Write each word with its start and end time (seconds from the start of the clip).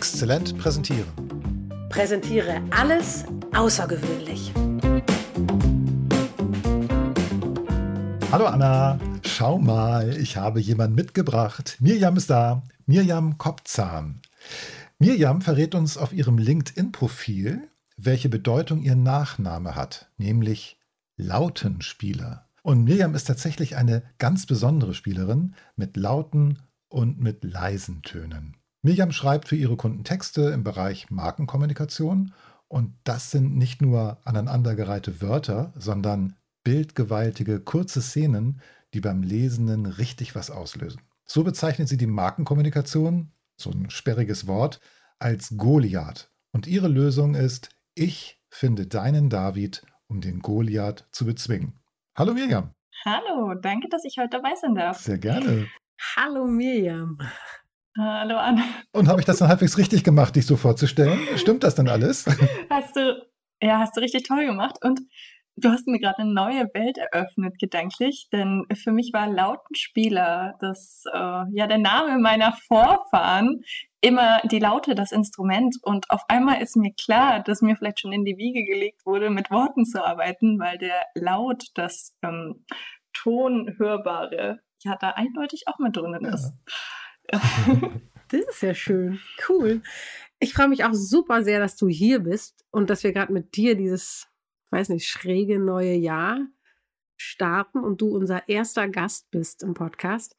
Exzellent 0.00 0.56
präsentieren. 0.56 1.04
Präsentiere 1.90 2.62
alles 2.70 3.26
außergewöhnlich. 3.54 4.50
Hallo 8.32 8.46
Anna, 8.46 8.98
schau 9.26 9.58
mal, 9.58 10.16
ich 10.16 10.38
habe 10.38 10.58
jemanden 10.58 10.94
mitgebracht. 10.94 11.76
Mirjam 11.80 12.16
ist 12.16 12.30
da. 12.30 12.62
Mirjam 12.86 13.36
Kopzahn. 13.36 14.22
Mirjam 14.98 15.42
verrät 15.42 15.74
uns 15.74 15.98
auf 15.98 16.14
ihrem 16.14 16.38
LinkedIn-Profil, 16.38 17.68
welche 17.98 18.30
Bedeutung 18.30 18.80
ihr 18.80 18.96
Nachname 18.96 19.74
hat, 19.74 20.08
nämlich 20.16 20.78
Lautenspieler. 21.18 22.48
Und 22.62 22.84
Mirjam 22.84 23.14
ist 23.14 23.24
tatsächlich 23.24 23.76
eine 23.76 24.02
ganz 24.16 24.46
besondere 24.46 24.94
Spielerin 24.94 25.54
mit 25.76 25.98
lauten 25.98 26.58
und 26.88 27.20
mit 27.20 27.44
leisen 27.44 28.00
Tönen. 28.00 28.56
Mirjam 28.82 29.12
schreibt 29.12 29.48
für 29.48 29.56
ihre 29.56 29.76
Kunden 29.76 30.04
Texte 30.04 30.50
im 30.50 30.64
Bereich 30.64 31.10
Markenkommunikation 31.10 32.32
und 32.66 32.94
das 33.04 33.30
sind 33.30 33.56
nicht 33.56 33.82
nur 33.82 34.18
aneinandergereihte 34.24 35.20
Wörter, 35.20 35.74
sondern 35.76 36.36
bildgewaltige, 36.64 37.60
kurze 37.60 38.00
Szenen, 38.00 38.62
die 38.94 39.00
beim 39.00 39.22
Lesenden 39.22 39.84
richtig 39.84 40.34
was 40.34 40.50
auslösen. 40.50 41.02
So 41.26 41.44
bezeichnet 41.44 41.88
sie 41.88 41.98
die 41.98 42.06
Markenkommunikation, 42.06 43.32
so 43.56 43.70
ein 43.70 43.90
sperriges 43.90 44.46
Wort, 44.46 44.80
als 45.18 45.54
Goliath. 45.58 46.30
Und 46.52 46.66
ihre 46.66 46.88
Lösung 46.88 47.34
ist, 47.34 47.68
ich 47.94 48.40
finde 48.48 48.86
deinen 48.86 49.28
David, 49.28 49.84
um 50.06 50.22
den 50.22 50.40
Goliath 50.40 51.06
zu 51.12 51.26
bezwingen. 51.26 51.78
Hallo 52.16 52.32
Mirjam. 52.32 52.72
Hallo, 53.04 53.54
danke, 53.60 53.88
dass 53.90 54.04
ich 54.04 54.16
heute 54.18 54.38
dabei 54.38 54.54
sein 54.60 54.74
darf. 54.74 54.98
Sehr 54.98 55.18
gerne. 55.18 55.68
Hallo 56.16 56.46
Mirjam. 56.46 57.18
Hallo 57.98 58.36
Anne. 58.36 58.62
Und 58.92 59.08
habe 59.08 59.20
ich 59.20 59.26
das 59.26 59.38
dann 59.38 59.48
halbwegs 59.48 59.76
richtig 59.76 60.04
gemacht, 60.04 60.36
dich 60.36 60.46
so 60.46 60.56
vorzustellen? 60.56 61.18
Stimmt 61.36 61.64
das 61.64 61.74
denn 61.74 61.88
alles? 61.88 62.24
Hast 62.70 62.94
du, 62.94 63.26
ja, 63.60 63.78
hast 63.78 63.96
du 63.96 64.00
richtig 64.00 64.22
toll 64.22 64.46
gemacht. 64.46 64.76
Und 64.82 65.00
du 65.56 65.70
hast 65.70 65.88
mir 65.88 65.98
gerade 65.98 66.18
eine 66.18 66.32
neue 66.32 66.72
Welt 66.72 66.98
eröffnet, 66.98 67.58
gedanklich. 67.58 68.28
Denn 68.32 68.64
für 68.74 68.92
mich 68.92 69.10
war 69.12 69.28
Lautenspieler 69.28 70.54
das, 70.60 71.02
äh, 71.12 71.44
ja, 71.52 71.66
der 71.66 71.78
Name 71.78 72.18
meiner 72.18 72.52
Vorfahren. 72.52 73.62
Immer 74.00 74.40
die 74.44 74.60
Laute, 74.60 74.94
das 74.94 75.10
Instrument. 75.10 75.76
Und 75.82 76.10
auf 76.10 76.22
einmal 76.28 76.62
ist 76.62 76.76
mir 76.76 76.92
klar, 76.94 77.40
dass 77.40 77.60
mir 77.60 77.76
vielleicht 77.76 78.00
schon 78.00 78.12
in 78.12 78.24
die 78.24 78.38
Wiege 78.38 78.64
gelegt 78.64 79.04
wurde, 79.04 79.30
mit 79.30 79.50
Worten 79.50 79.84
zu 79.84 80.04
arbeiten, 80.04 80.60
weil 80.60 80.78
der 80.78 81.02
Laut, 81.14 81.64
das 81.74 82.16
ähm, 82.22 82.64
Tonhörbare, 83.12 84.60
ja, 84.82 84.96
da 84.96 85.10
eindeutig 85.10 85.64
auch 85.66 85.78
mit 85.78 85.96
drinnen 85.96 86.24
ist. 86.24 86.54
Das 88.30 88.42
ist 88.42 88.62
ja 88.62 88.74
schön. 88.74 89.18
Cool. 89.48 89.82
Ich 90.38 90.54
freue 90.54 90.68
mich 90.68 90.84
auch 90.84 90.94
super 90.94 91.42
sehr, 91.42 91.58
dass 91.58 91.76
du 91.76 91.88
hier 91.88 92.20
bist 92.20 92.64
und 92.70 92.88
dass 92.88 93.02
wir 93.02 93.12
gerade 93.12 93.32
mit 93.32 93.56
dir 93.56 93.74
dieses, 93.74 94.28
weiß 94.70 94.88
nicht, 94.90 95.08
schräge 95.08 95.58
neue 95.58 95.94
Jahr 95.94 96.46
starten 97.16 97.80
und 97.80 98.00
du 98.00 98.16
unser 98.16 98.48
erster 98.48 98.88
Gast 98.88 99.30
bist 99.32 99.62
im 99.62 99.74
Podcast. 99.74 100.36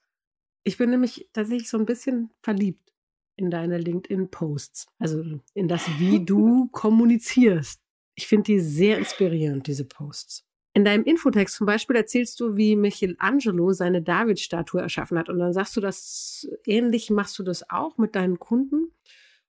Ich 0.63 0.77
bin 0.77 0.89
nämlich 0.89 1.29
tatsächlich 1.33 1.69
so 1.69 1.77
ein 1.77 1.85
bisschen 1.85 2.31
verliebt 2.41 2.91
in 3.35 3.51
deine 3.51 3.77
LinkedIn-Posts, 3.77 4.87
also 4.97 5.23
in 5.53 5.67
das, 5.67 5.87
wie 5.99 6.23
du 6.23 6.67
kommunizierst. 6.71 7.81
Ich 8.15 8.27
finde 8.27 8.43
die 8.45 8.59
sehr 8.59 8.97
inspirierend, 8.97 9.67
diese 9.67 9.85
Posts. 9.85 10.45
In 10.73 10.85
deinem 10.85 11.03
Infotext 11.03 11.55
zum 11.55 11.65
Beispiel 11.65 11.97
erzählst 11.97 12.39
du, 12.39 12.55
wie 12.55 12.75
Michelangelo 12.75 13.73
seine 13.73 14.01
David-Statue 14.01 14.81
erschaffen 14.81 15.17
hat. 15.17 15.27
Und 15.27 15.39
dann 15.39 15.51
sagst 15.51 15.75
du, 15.75 15.81
das 15.81 16.47
ähnlich 16.65 17.09
machst 17.09 17.37
du 17.39 17.43
das 17.43 17.69
auch 17.69 17.97
mit 17.97 18.15
deinen 18.15 18.39
Kunden. 18.39 18.93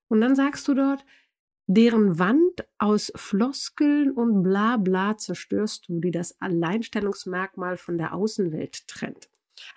Und 0.08 0.20
dann 0.20 0.34
sagst 0.34 0.66
du 0.66 0.74
dort, 0.74 1.04
deren 1.66 2.18
Wand 2.18 2.66
aus 2.78 3.12
Floskeln 3.14 4.10
und 4.10 4.42
Blabla 4.42 5.16
zerstörst 5.16 5.88
du, 5.88 6.00
die 6.00 6.10
das 6.10 6.40
Alleinstellungsmerkmal 6.40 7.76
von 7.76 7.98
der 7.98 8.14
Außenwelt 8.14 8.88
trennt. 8.88 9.28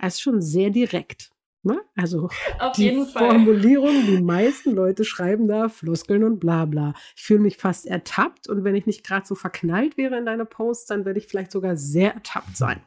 Ist 0.02 0.22
schon 0.22 0.42
sehr 0.42 0.72
direkt. 0.72 1.32
Ne? 1.66 1.82
Also 1.96 2.30
Auf 2.60 2.74
die 2.74 3.04
Formulierung, 3.12 4.06
die 4.06 4.22
meisten 4.22 4.76
Leute 4.76 5.04
schreiben 5.04 5.48
da 5.48 5.68
Floskeln 5.68 6.24
und 6.24 6.40
bla 6.40 6.66
bla. 6.66 6.94
Ich 7.16 7.24
fühle 7.24 7.40
mich 7.40 7.58
fast 7.58 7.88
ertappt 7.88 8.48
und 8.48 8.64
wenn 8.64 8.76
ich 8.76 8.86
nicht 8.86 9.04
gerade 9.04 9.26
so 9.26 9.34
verknallt 9.34 9.98
wäre 9.98 10.16
in 10.16 10.28
deine 10.28 10.46
Posts, 10.46 10.86
dann 10.86 11.06
werde 11.06 11.20
ich 11.20 11.28
vielleicht 11.28 11.52
sogar 11.52 11.76
sehr 11.76 12.14
ertappt 12.14 12.56
sein. 12.56 12.82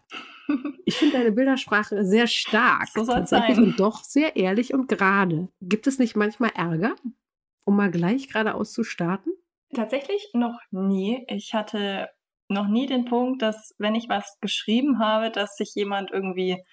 Ich 0.86 0.96
finde 0.96 1.18
deine 1.18 1.32
Bildersprache 1.32 2.06
sehr 2.06 2.26
stark 2.26 2.88
so 2.94 3.04
tatsächlich 3.04 3.56
sein. 3.56 3.64
und 3.64 3.78
doch 3.78 4.02
sehr 4.02 4.34
ehrlich 4.34 4.72
und 4.72 4.88
gerade. 4.88 5.48
Gibt 5.60 5.86
es 5.86 5.98
nicht 5.98 6.16
manchmal 6.16 6.52
Ärger, 6.54 6.96
um 7.66 7.76
mal 7.76 7.90
gleich 7.90 8.28
geradeaus 8.28 8.72
zu 8.72 8.82
starten? 8.82 9.28
Tatsächlich 9.74 10.30
noch 10.32 10.58
nie. 10.70 11.26
Ich 11.28 11.52
hatte 11.52 12.08
noch 12.48 12.66
nie 12.66 12.86
den 12.86 13.04
Punkt, 13.04 13.42
dass 13.42 13.74
wenn 13.76 13.94
ich 13.94 14.08
was 14.08 14.38
geschrieben 14.40 14.98
habe, 14.98 15.30
dass 15.30 15.56
sich 15.56 15.74
jemand 15.74 16.10
irgendwie 16.10 16.64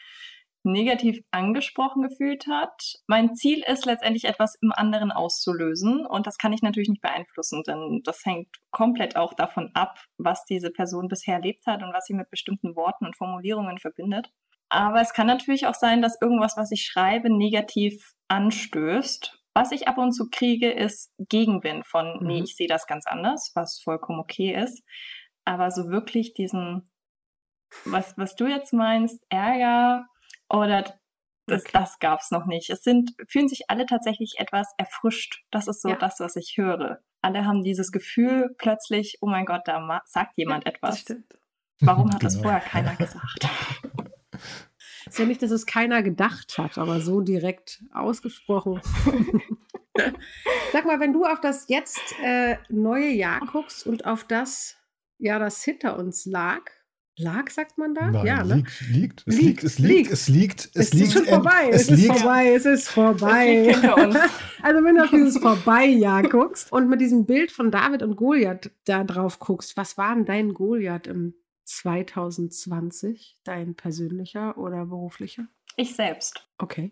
negativ 0.65 1.19
angesprochen 1.31 2.01
gefühlt 2.01 2.47
hat. 2.47 2.95
Mein 3.07 3.35
Ziel 3.35 3.63
ist 3.65 3.85
letztendlich 3.85 4.25
etwas 4.25 4.55
im 4.61 4.71
anderen 4.71 5.11
auszulösen 5.11 6.05
und 6.05 6.27
das 6.27 6.37
kann 6.37 6.53
ich 6.53 6.61
natürlich 6.61 6.89
nicht 6.89 7.01
beeinflussen, 7.01 7.63
denn 7.65 8.01
das 8.03 8.25
hängt 8.25 8.49
komplett 8.71 9.15
auch 9.15 9.33
davon 9.33 9.71
ab, 9.73 9.99
was 10.17 10.45
diese 10.45 10.71
Person 10.71 11.07
bisher 11.07 11.35
erlebt 11.35 11.65
hat 11.67 11.83
und 11.83 11.93
was 11.93 12.05
sie 12.05 12.13
mit 12.13 12.29
bestimmten 12.29 12.75
Worten 12.75 13.05
und 13.05 13.15
Formulierungen 13.15 13.77
verbindet. 13.77 14.29
Aber 14.69 14.99
es 15.01 15.13
kann 15.13 15.27
natürlich 15.27 15.67
auch 15.67 15.75
sein, 15.75 16.01
dass 16.01 16.19
irgendwas, 16.19 16.57
was 16.57 16.71
ich 16.71 16.83
schreibe, 16.83 17.29
negativ 17.29 18.13
anstößt. 18.27 19.39
Was 19.53 19.71
ich 19.71 19.87
ab 19.87 19.97
und 19.97 20.11
zu 20.11 20.29
kriege, 20.29 20.69
ist 20.69 21.13
Gegenwind 21.17 21.87
von, 21.87 22.19
mhm. 22.19 22.27
nee, 22.27 22.41
ich 22.43 22.55
sehe 22.55 22.67
das 22.67 22.87
ganz 22.87 23.05
anders, 23.07 23.51
was 23.55 23.81
vollkommen 23.81 24.19
okay 24.19 24.53
ist. 24.53 24.83
Aber 25.45 25.71
so 25.71 25.89
wirklich 25.89 26.33
diesen, 26.33 26.91
was, 27.85 28.17
was 28.17 28.35
du 28.35 28.47
jetzt 28.47 28.73
meinst, 28.73 29.25
Ärger, 29.29 30.07
oder 30.49 30.83
das, 31.47 31.61
okay. 31.61 31.71
das 31.73 31.99
gab 31.99 32.21
es 32.21 32.31
noch 32.31 32.45
nicht. 32.45 32.69
Es 32.69 32.83
sind, 32.83 33.13
fühlen 33.27 33.47
sich 33.47 33.69
alle 33.69 33.85
tatsächlich 33.85 34.35
etwas 34.39 34.73
erfrischt. 34.77 35.43
Das 35.51 35.67
ist 35.67 35.81
so 35.81 35.89
ja. 35.89 35.95
das, 35.95 36.19
was 36.19 36.35
ich 36.35 36.55
höre. 36.57 36.99
Alle 37.21 37.45
haben 37.45 37.63
dieses 37.63 37.91
Gefühl 37.91 38.55
plötzlich, 38.57 39.17
oh 39.21 39.27
mein 39.27 39.45
Gott, 39.45 39.61
da 39.65 40.01
sagt 40.05 40.37
jemand 40.37 40.65
etwas. 40.65 41.05
Warum 41.81 42.11
hat 42.11 42.19
genau. 42.19 42.33
das 42.33 42.41
vorher 42.41 42.59
keiner 42.59 42.95
gesagt? 42.95 43.47
Es 44.31 45.07
ist 45.07 45.19
ja 45.19 45.25
nicht, 45.25 45.41
dass 45.41 45.51
es 45.51 45.65
keiner 45.65 46.01
gedacht 46.01 46.57
hat, 46.57 46.77
aber 46.77 46.99
so 46.99 47.21
direkt 47.21 47.83
ausgesprochen. 47.93 48.81
Sag 50.73 50.85
mal, 50.85 50.99
wenn 50.99 51.13
du 51.13 51.25
auf 51.25 51.39
das 51.41 51.69
jetzt 51.69 52.15
äh, 52.23 52.57
neue 52.69 53.09
Jahr 53.09 53.39
guckst 53.39 53.85
und 53.87 54.05
auf 54.05 54.23
das, 54.23 54.77
ja, 55.19 55.39
das 55.39 55.63
hinter 55.63 55.97
uns 55.97 56.25
lag, 56.25 56.63
Lag, 57.17 57.49
sagt 57.49 57.77
man 57.77 57.95
da? 57.95 58.11
Nein, 58.11 58.25
ja, 58.25 58.43
ne? 58.43 58.55
liegt, 58.55 58.81
liegt, 58.89 59.23
es 59.25 59.39
liegt, 59.39 59.63
es 59.63 59.79
liegt, 59.79 60.11
es 60.11 60.27
liegt, 60.27 60.69
es, 60.73 60.93
liegt. 60.93 61.07
Es 61.07 61.07
ist 61.07 61.13
schon 61.13 61.25
vorbei, 61.25 61.69
es, 61.71 61.89
es 61.89 61.99
ist 61.99 62.07
vorbei, 62.07 62.53
es 62.53 62.65
ist 62.65 62.89
vorbei. 62.89 63.75
also 64.61 64.83
wenn 64.83 64.95
du 64.95 65.03
auf 65.03 65.11
dieses 65.11 65.37
Vorbeijahr 65.37 66.23
guckst 66.23 66.73
und 66.73 66.89
mit 66.89 66.99
diesem 66.99 67.25
Bild 67.25 67.51
von 67.51 67.71
David 67.71 68.03
und 68.03 68.17
Goliath 68.17 68.69
da 68.83 69.05
drauf 69.05 69.39
guckst, 69.39 69.77
was 69.77 69.97
war 69.97 70.13
denn 70.13 70.25
dein 70.25 70.53
Goliath 70.53 71.07
im 71.07 71.35
2020, 71.63 73.37
dein 73.45 73.75
persönlicher 73.75 74.57
oder 74.57 74.85
beruflicher? 74.85 75.47
Ich 75.77 75.95
selbst. 75.95 76.45
Okay. 76.57 76.91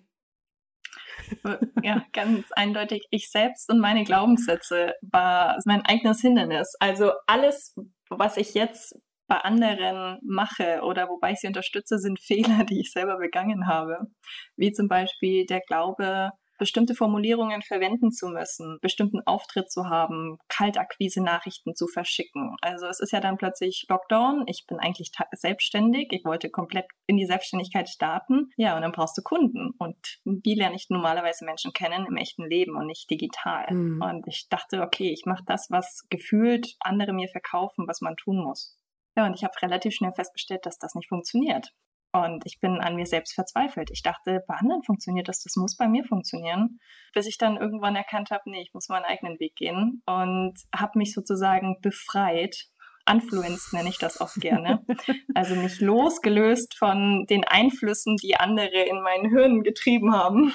Ja, 1.83 2.05
ganz 2.13 2.51
eindeutig. 2.53 3.07
Ich 3.09 3.29
selbst 3.29 3.69
und 3.69 3.79
meine 3.79 4.03
Glaubenssätze 4.03 4.93
war 5.01 5.57
mein 5.65 5.81
eigenes 5.85 6.21
Hindernis. 6.21 6.75
Also 6.79 7.11
alles, 7.27 7.75
was 8.09 8.37
ich 8.37 8.53
jetzt 8.53 8.97
bei 9.27 9.37
anderen 9.37 10.19
mache 10.23 10.81
oder 10.83 11.09
wobei 11.09 11.31
ich 11.31 11.39
sie 11.39 11.47
unterstütze, 11.47 11.99
sind 11.99 12.19
Fehler, 12.23 12.63
die 12.65 12.81
ich 12.81 12.91
selber 12.91 13.17
begangen 13.17 13.67
habe. 13.67 14.07
Wie 14.55 14.71
zum 14.71 14.87
Beispiel 14.87 15.45
der 15.45 15.61
Glaube, 15.61 16.31
bestimmte 16.57 16.95
Formulierungen 16.95 17.61
verwenden 17.61 18.11
zu 18.11 18.27
müssen, 18.29 18.77
bestimmten 18.81 19.19
Auftritt 19.25 19.71
zu 19.71 19.89
haben, 19.89 20.37
Kaltakquise-Nachrichten 20.49 21.75
zu 21.75 21.87
verschicken. 21.87 22.55
Also 22.61 22.87
es 22.87 22.99
ist 22.99 23.11
ja 23.11 23.19
dann 23.19 23.37
plötzlich 23.37 23.85
Lockdown. 23.89 24.43
Ich 24.47 24.65
bin 24.67 24.79
eigentlich 24.79 25.11
selbstständig. 25.31 26.07
Ich 26.11 26.23
wollte 26.25 26.49
komplett 26.49 26.85
in 27.07 27.17
die 27.17 27.25
Selbstständigkeit 27.25 27.89
starten. 27.89 28.49
Ja, 28.55 28.75
und 28.75 28.81
dann 28.81 28.91
brauchst 28.91 29.17
du 29.17 29.21
Kunden. 29.21 29.71
Und 29.77 29.97
wie 30.23 30.55
lerne 30.55 30.75
ich 30.75 30.85
normalerweise 30.89 31.45
Menschen 31.45 31.73
kennen 31.73 32.05
im 32.07 32.17
echten 32.17 32.47
Leben 32.49 32.77
und 32.77 32.85
nicht 32.85 33.09
digital? 33.09 33.65
Mhm. 33.69 34.01
Und 34.01 34.27
ich 34.27 34.47
dachte, 34.49 34.81
okay, 34.81 35.11
ich 35.11 35.23
mache 35.25 35.43
das, 35.45 35.67
was 35.69 36.05
gefühlt 36.09 36.75
andere 36.79 37.13
mir 37.13 37.27
verkaufen, 37.27 37.87
was 37.87 38.01
man 38.01 38.15
tun 38.15 38.43
muss. 38.43 38.77
Ja, 39.15 39.25
und 39.25 39.35
ich 39.35 39.43
habe 39.43 39.53
relativ 39.61 39.93
schnell 39.93 40.13
festgestellt, 40.13 40.65
dass 40.65 40.79
das 40.79 40.95
nicht 40.95 41.09
funktioniert. 41.09 41.71
Und 42.15 42.45
ich 42.45 42.59
bin 42.59 42.79
an 42.79 42.95
mir 42.95 43.07
selbst 43.07 43.33
verzweifelt. 43.33 43.89
Ich 43.91 44.03
dachte, 44.03 44.43
bei 44.47 44.53
anderen 44.53 44.83
funktioniert 44.83 45.27
das, 45.27 45.41
das 45.41 45.55
muss 45.55 45.75
bei 45.75 45.87
mir 45.87 46.03
funktionieren. 46.03 46.79
Bis 47.13 47.25
ich 47.25 47.39
dann 47.39 47.57
irgendwann 47.57 47.95
erkannt 47.95 48.29
habe, 48.29 48.43
nee, 48.45 48.61
ich 48.61 48.73
muss 48.73 48.87
meinen 48.87 49.05
eigenen 49.05 49.39
Weg 49.39 49.55
gehen 49.55 50.03
und 50.05 50.53
habe 50.75 50.99
mich 50.99 51.13
sozusagen 51.13 51.77
befreit. 51.81 52.67
Unfluenced 53.09 53.73
nenne 53.73 53.89
ich 53.89 53.97
das 53.97 54.21
auch 54.21 54.33
gerne. 54.35 54.85
Also 55.35 55.55
mich 55.55 55.81
losgelöst 55.81 56.77
von 56.77 57.25
den 57.27 57.43
Einflüssen, 57.43 58.17
die 58.17 58.35
andere 58.35 58.83
in 58.83 59.01
meinen 59.01 59.29
Hirn 59.29 59.63
getrieben 59.63 60.13
haben. 60.13 60.53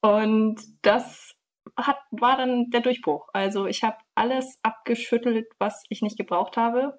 Und 0.00 0.60
das 0.82 1.34
hat, 1.76 1.98
war 2.10 2.36
dann 2.36 2.70
der 2.70 2.80
Durchbruch. 2.80 3.28
Also 3.32 3.66
ich 3.66 3.84
habe 3.84 3.98
alles 4.16 4.58
abgeschüttelt, 4.64 5.46
was 5.60 5.84
ich 5.88 6.02
nicht 6.02 6.18
gebraucht 6.18 6.56
habe 6.56 6.98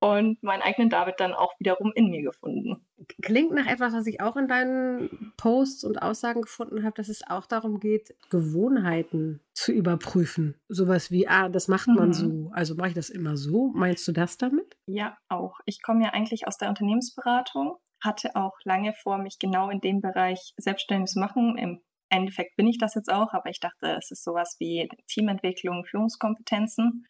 und 0.00 0.42
meinen 0.42 0.62
eigenen 0.62 0.88
David 0.88 1.16
dann 1.18 1.34
auch 1.34 1.52
wiederum 1.58 1.92
in 1.94 2.08
mir 2.08 2.22
gefunden. 2.22 2.86
Klingt 3.22 3.52
nach 3.52 3.66
etwas, 3.66 3.92
was 3.92 4.06
ich 4.06 4.20
auch 4.20 4.36
in 4.36 4.48
deinen 4.48 5.32
Posts 5.36 5.84
und 5.84 6.02
Aussagen 6.02 6.42
gefunden 6.42 6.84
habe, 6.84 6.94
dass 6.96 7.08
es 7.08 7.26
auch 7.26 7.46
darum 7.46 7.80
geht, 7.80 8.14
Gewohnheiten 8.30 9.40
zu 9.52 9.72
überprüfen. 9.72 10.58
Sowas 10.68 11.10
wie, 11.10 11.28
ah, 11.28 11.50
das 11.50 11.68
macht 11.68 11.88
man 11.88 12.08
mhm. 12.08 12.12
so. 12.14 12.50
Also 12.52 12.74
mache 12.74 12.88
ich 12.88 12.94
das 12.94 13.10
immer 13.10 13.36
so. 13.36 13.72
Meinst 13.74 14.08
du 14.08 14.12
das 14.12 14.38
damit? 14.38 14.76
Ja, 14.86 15.18
auch. 15.28 15.58
Ich 15.66 15.82
komme 15.82 16.02
ja 16.04 16.10
eigentlich 16.10 16.46
aus 16.46 16.56
der 16.56 16.70
Unternehmensberatung, 16.70 17.76
hatte 18.02 18.34
auch 18.36 18.58
lange 18.64 18.94
vor, 18.94 19.18
mich 19.18 19.38
genau 19.38 19.68
in 19.68 19.80
dem 19.80 20.00
Bereich 20.00 20.54
selbstständig 20.56 21.10
zu 21.10 21.20
machen. 21.20 21.58
Im 21.58 21.82
Endeffekt 22.08 22.56
bin 22.56 22.66
ich 22.66 22.78
das 22.78 22.94
jetzt 22.94 23.12
auch, 23.12 23.34
aber 23.34 23.50
ich 23.50 23.60
dachte, 23.60 23.96
es 23.98 24.10
ist 24.10 24.24
sowas 24.24 24.56
wie 24.58 24.88
Teamentwicklung, 25.08 25.84
Führungskompetenzen. 25.84 27.06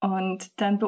Und 0.00 0.60
dann 0.60 0.78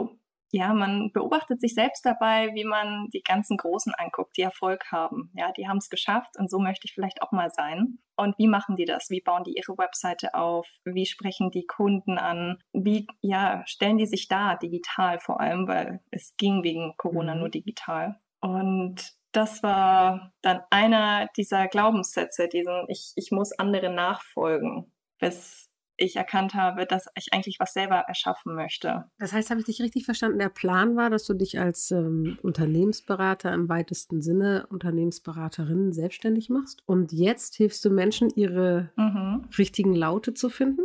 ja, 0.51 0.73
man 0.73 1.11
beobachtet 1.13 1.61
sich 1.61 1.75
selbst 1.75 2.07
dabei, 2.07 2.51
wie 2.55 2.65
man 2.65 3.09
die 3.13 3.23
ganzen 3.23 3.57
Großen 3.57 3.93
anguckt, 3.95 4.37
die 4.37 4.43
Erfolg 4.43 4.91
haben. 4.91 5.31
Ja, 5.35 5.53
die 5.53 5.69
haben 5.69 5.79
es 5.79 5.91
geschafft 5.91 6.39
und 6.39 6.51
so 6.51 6.59
möchte 6.59 6.87
ich 6.87 6.95
vielleicht 6.95 7.23
auch 7.23 7.33
mal 7.33 7.51
sein. 7.51 7.99
Und 8.17 8.37
wie 8.39 8.49
machen 8.49 8.77
die 8.77 8.87
das? 8.87 9.11
Wie 9.11 9.21
bauen 9.21 9.45
die 9.45 9.55
ihre 9.57 9.77
Webseite 9.77 10.35
auf? 10.35 10.67
Wie 10.85 11.07
sprechen 11.07 11.51
die 11.51 11.67
Kunden 11.67 12.19
an? 12.19 12.59
Wie, 12.73 13.07
ja, 13.21 13.63
stellen 13.67 13.99
die 13.99 14.07
sich 14.07 14.29
da 14.29 14.57
digital 14.57 15.21
vor 15.21 15.41
allem, 15.41 15.69
weil 15.69 16.01
es 16.11 16.35
ging 16.37 16.63
wegen 16.63 16.95
Corona 16.97 17.35
mhm. 17.35 17.41
nur 17.41 17.49
digital. 17.51 18.19
Und 18.41 19.13
das 19.33 19.63
war 19.63 20.33
dann 20.41 20.63
einer 20.71 21.29
dieser 21.37 21.69
Glaubenssätze, 21.69 22.49
diesen, 22.49 22.87
ich, 22.89 23.13
ich 23.17 23.31
muss 23.31 23.53
anderen 23.53 23.95
nachfolgen, 23.95 24.93
bis 25.19 25.68
ich 25.99 26.17
erkannt 26.17 26.55
habe, 26.55 26.87
dass 26.87 27.07
ich 27.17 27.33
eigentlich 27.33 27.61
was 27.61 27.75
selber 27.75 27.97
erschaffen 27.97 28.55
möchte. 28.55 29.05
Das 29.19 29.33
heißt, 29.33 29.51
habe 29.51 29.61
ich 29.61 29.67
dich 29.67 29.83
richtig 29.83 30.05
verstanden? 30.05 30.39
Der 30.39 30.49
Plan 30.49 30.97
war, 30.97 31.11
dass 31.11 31.25
du 31.25 31.35
dich 31.35 31.59
als 31.59 31.91
ähm, 31.91 32.39
Unternehmensberater 32.43 33.53
im 33.53 33.69
weitesten 33.69 34.23
Sinne, 34.23 34.67
Unternehmensberaterin 34.71 35.93
selbstständig 35.93 36.49
machst 36.49 36.83
und 36.87 37.13
jetzt 37.13 37.57
hilfst 37.57 37.85
du 37.85 37.91
Menschen, 37.91 38.31
ihre 38.35 38.91
mhm. 38.97 39.49
richtigen 39.59 39.95
Laute 39.95 40.35
zu 40.35 40.49
finden, 40.49 40.83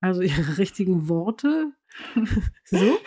also 0.00 0.20
ihre 0.22 0.58
richtigen 0.58 1.08
Worte. 1.08 1.72
so? 2.64 2.98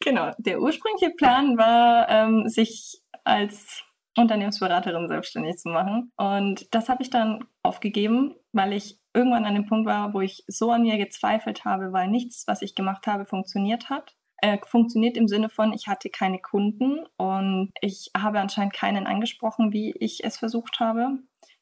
genau. 0.00 0.32
Der 0.38 0.60
ursprüngliche 0.60 1.14
Plan 1.16 1.56
war, 1.56 2.08
ähm, 2.08 2.48
sich 2.48 3.00
als 3.24 3.84
Unternehmensberaterin 4.16 5.08
selbstständig 5.08 5.56
zu 5.56 5.70
machen. 5.70 6.12
Und 6.16 6.74
das 6.74 6.88
habe 6.88 7.02
ich 7.02 7.10
dann 7.10 7.44
aufgegeben, 7.62 8.34
weil 8.52 8.72
ich 8.74 8.98
irgendwann 9.14 9.44
an 9.44 9.54
dem 9.54 9.66
Punkt 9.66 9.86
war, 9.86 10.14
wo 10.14 10.20
ich 10.20 10.44
so 10.46 10.70
an 10.70 10.82
mir 10.82 10.96
gezweifelt 10.98 11.64
habe, 11.64 11.92
weil 11.92 12.08
nichts, 12.08 12.46
was 12.46 12.62
ich 12.62 12.74
gemacht 12.74 13.06
habe, 13.06 13.26
funktioniert 13.26 13.90
hat. 13.90 14.16
Äh, 14.38 14.58
funktioniert 14.66 15.16
im 15.16 15.28
Sinne 15.28 15.48
von, 15.48 15.72
ich 15.72 15.86
hatte 15.86 16.10
keine 16.10 16.40
Kunden 16.40 17.06
und 17.16 17.70
ich 17.80 18.10
habe 18.16 18.40
anscheinend 18.40 18.72
keinen 18.72 19.06
angesprochen, 19.06 19.72
wie 19.72 19.92
ich 19.92 20.24
es 20.24 20.36
versucht 20.36 20.80
habe, 20.80 21.18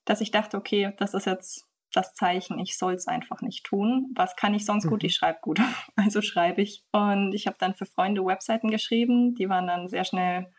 dass 0.06 0.22
ich 0.22 0.30
dachte, 0.30 0.56
okay, 0.56 0.94
das 0.96 1.12
ist 1.12 1.26
jetzt 1.26 1.66
das 1.92 2.14
Zeichen, 2.14 2.58
ich 2.58 2.78
soll 2.78 2.94
es 2.94 3.06
einfach 3.06 3.42
nicht 3.42 3.64
tun. 3.64 4.12
Was 4.14 4.36
kann 4.36 4.54
ich 4.54 4.64
sonst 4.64 4.86
mhm. 4.86 4.90
gut? 4.90 5.04
Ich 5.04 5.14
schreibe 5.14 5.40
gut. 5.42 5.60
Also 5.96 6.22
schreibe 6.22 6.62
ich. 6.62 6.82
Und 6.92 7.34
ich 7.34 7.46
habe 7.46 7.56
dann 7.58 7.74
für 7.74 7.84
Freunde 7.84 8.24
Webseiten 8.24 8.70
geschrieben, 8.70 9.34
die 9.34 9.48
waren 9.48 9.66
dann 9.66 9.88
sehr 9.88 10.04
schnell 10.04 10.50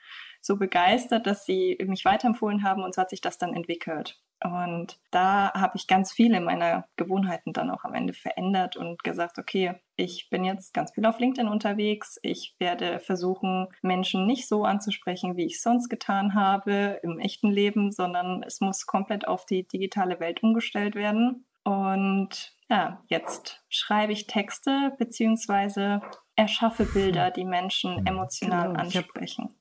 so 0.42 0.58
begeistert, 0.58 1.26
dass 1.26 1.46
sie 1.46 1.78
mich 1.88 2.06
weiterempfohlen 2.06 2.64
haben 2.64 2.84
und 2.84 2.94
so 2.94 3.02
hat 3.02 3.10
sich 3.10 3.22
das 3.22 3.38
dann 3.38 3.56
entwickelt. 3.56 4.20
Und 4.44 5.00
da 5.12 5.54
habe 5.54 5.78
ich 5.78 5.88
ganz 5.88 6.12
viele 6.12 6.42
meiner 6.42 6.88
Gewohnheiten 6.96 7.54
dann 7.54 7.70
auch 7.70 7.84
am 7.84 7.94
Ende 7.94 8.14
verändert 8.14 8.76
und 8.76 9.04
gesagt, 9.04 9.38
okay, 9.38 9.76
ich 9.96 10.30
bin 10.32 10.44
jetzt 10.44 10.74
ganz 10.74 10.94
viel 10.94 11.06
auf 11.06 11.20
LinkedIn 11.20 11.48
unterwegs. 11.48 12.18
Ich 12.24 12.56
werde 12.58 13.00
versuchen, 13.00 13.68
Menschen 13.84 14.26
nicht 14.26 14.48
so 14.48 14.64
anzusprechen, 14.64 15.38
wie 15.38 15.46
ich 15.46 15.56
es 15.56 15.62
sonst 15.62 15.90
getan 15.90 16.34
habe 16.34 17.00
im 17.04 17.20
echten 17.20 17.52
Leben, 17.52 17.92
sondern 17.92 18.42
es 18.44 18.62
muss 18.62 18.88
komplett 18.88 19.28
auf 19.28 19.46
die 19.46 19.68
digitale 19.68 20.20
Welt 20.20 20.42
umgestellt 20.42 20.96
werden. 20.96 21.46
Und 21.64 22.56
ja, 22.68 23.04
jetzt 23.08 23.64
schreibe 23.70 24.14
ich 24.14 24.26
Texte 24.26 24.94
beziehungsweise 24.98 26.02
erschaffe 26.36 26.86
Bilder, 26.86 27.30
die 27.30 27.46
Menschen 27.46 28.08
emotional 28.08 28.70
genau, 28.70 28.80
ansprechen 28.80 29.56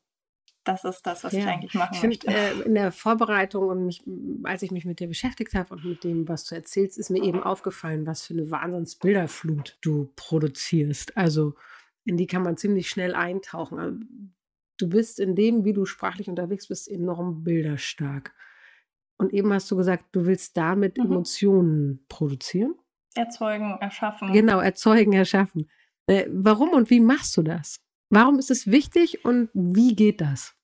das 0.71 0.85
ist 0.85 1.07
das, 1.07 1.25
was 1.25 1.33
ja. 1.33 1.41
ich 1.41 1.47
eigentlich 1.47 1.75
machen 1.75 1.95
ich 1.95 2.03
möchte. 2.03 2.29
Äh, 2.29 2.61
in 2.63 2.75
der 2.75 2.93
Vorbereitung 2.93 3.69
und 3.69 3.87
mich, 3.87 4.03
als 4.45 4.63
ich 4.63 4.71
mich 4.71 4.85
mit 4.85 5.01
dir 5.01 5.09
beschäftigt 5.09 5.55
habe 5.55 5.75
und 5.75 5.85
mit 5.85 6.05
dem, 6.05 6.29
was 6.29 6.45
du 6.45 6.55
erzählst, 6.55 6.99
ist 6.99 7.11
mir 7.11 7.23
eben 7.23 7.43
aufgefallen, 7.43 8.07
was 8.07 8.23
für 8.23 8.35
eine 8.35 8.51
Wahnsinnsbilderflut 8.51 9.79
du 9.81 10.13
produzierst. 10.17 11.17
Also 11.17 11.55
in 12.05 12.17
die 12.17 12.27
kann 12.27 12.43
man 12.43 12.57
ziemlich 12.57 12.89
schnell 12.89 13.15
eintauchen. 13.15 13.79
Also, 13.79 13.99
du 14.79 14.89
bist 14.89 15.21
in 15.21 15.35
dem, 15.35 15.65
wie 15.65 15.73
du 15.73 15.85
sprachlich 15.85 16.29
unterwegs 16.29 16.69
bist, 16.69 16.89
enorm 16.89 17.45
bilderstark. 17.45 18.33
Und 19.19 19.35
eben 19.35 19.53
hast 19.53 19.71
du 19.71 19.77
gesagt, 19.77 20.07
du 20.13 20.25
willst 20.25 20.57
damit 20.57 20.97
mhm. 20.97 21.05
Emotionen 21.05 22.05
produzieren? 22.09 22.75
Erzeugen, 23.15 23.77
erschaffen. 23.81 24.33
Genau, 24.33 24.61
erzeugen, 24.61 25.13
erschaffen. 25.13 25.69
Äh, 26.07 26.27
warum 26.31 26.71
und 26.71 26.91
wie 26.91 27.01
machst 27.01 27.37
du 27.37 27.43
das? 27.43 27.81
Warum 28.09 28.39
ist 28.39 28.51
es 28.51 28.67
wichtig 28.67 29.25
und 29.25 29.51
wie 29.53 29.95
geht 29.95 30.21
das? 30.21 30.55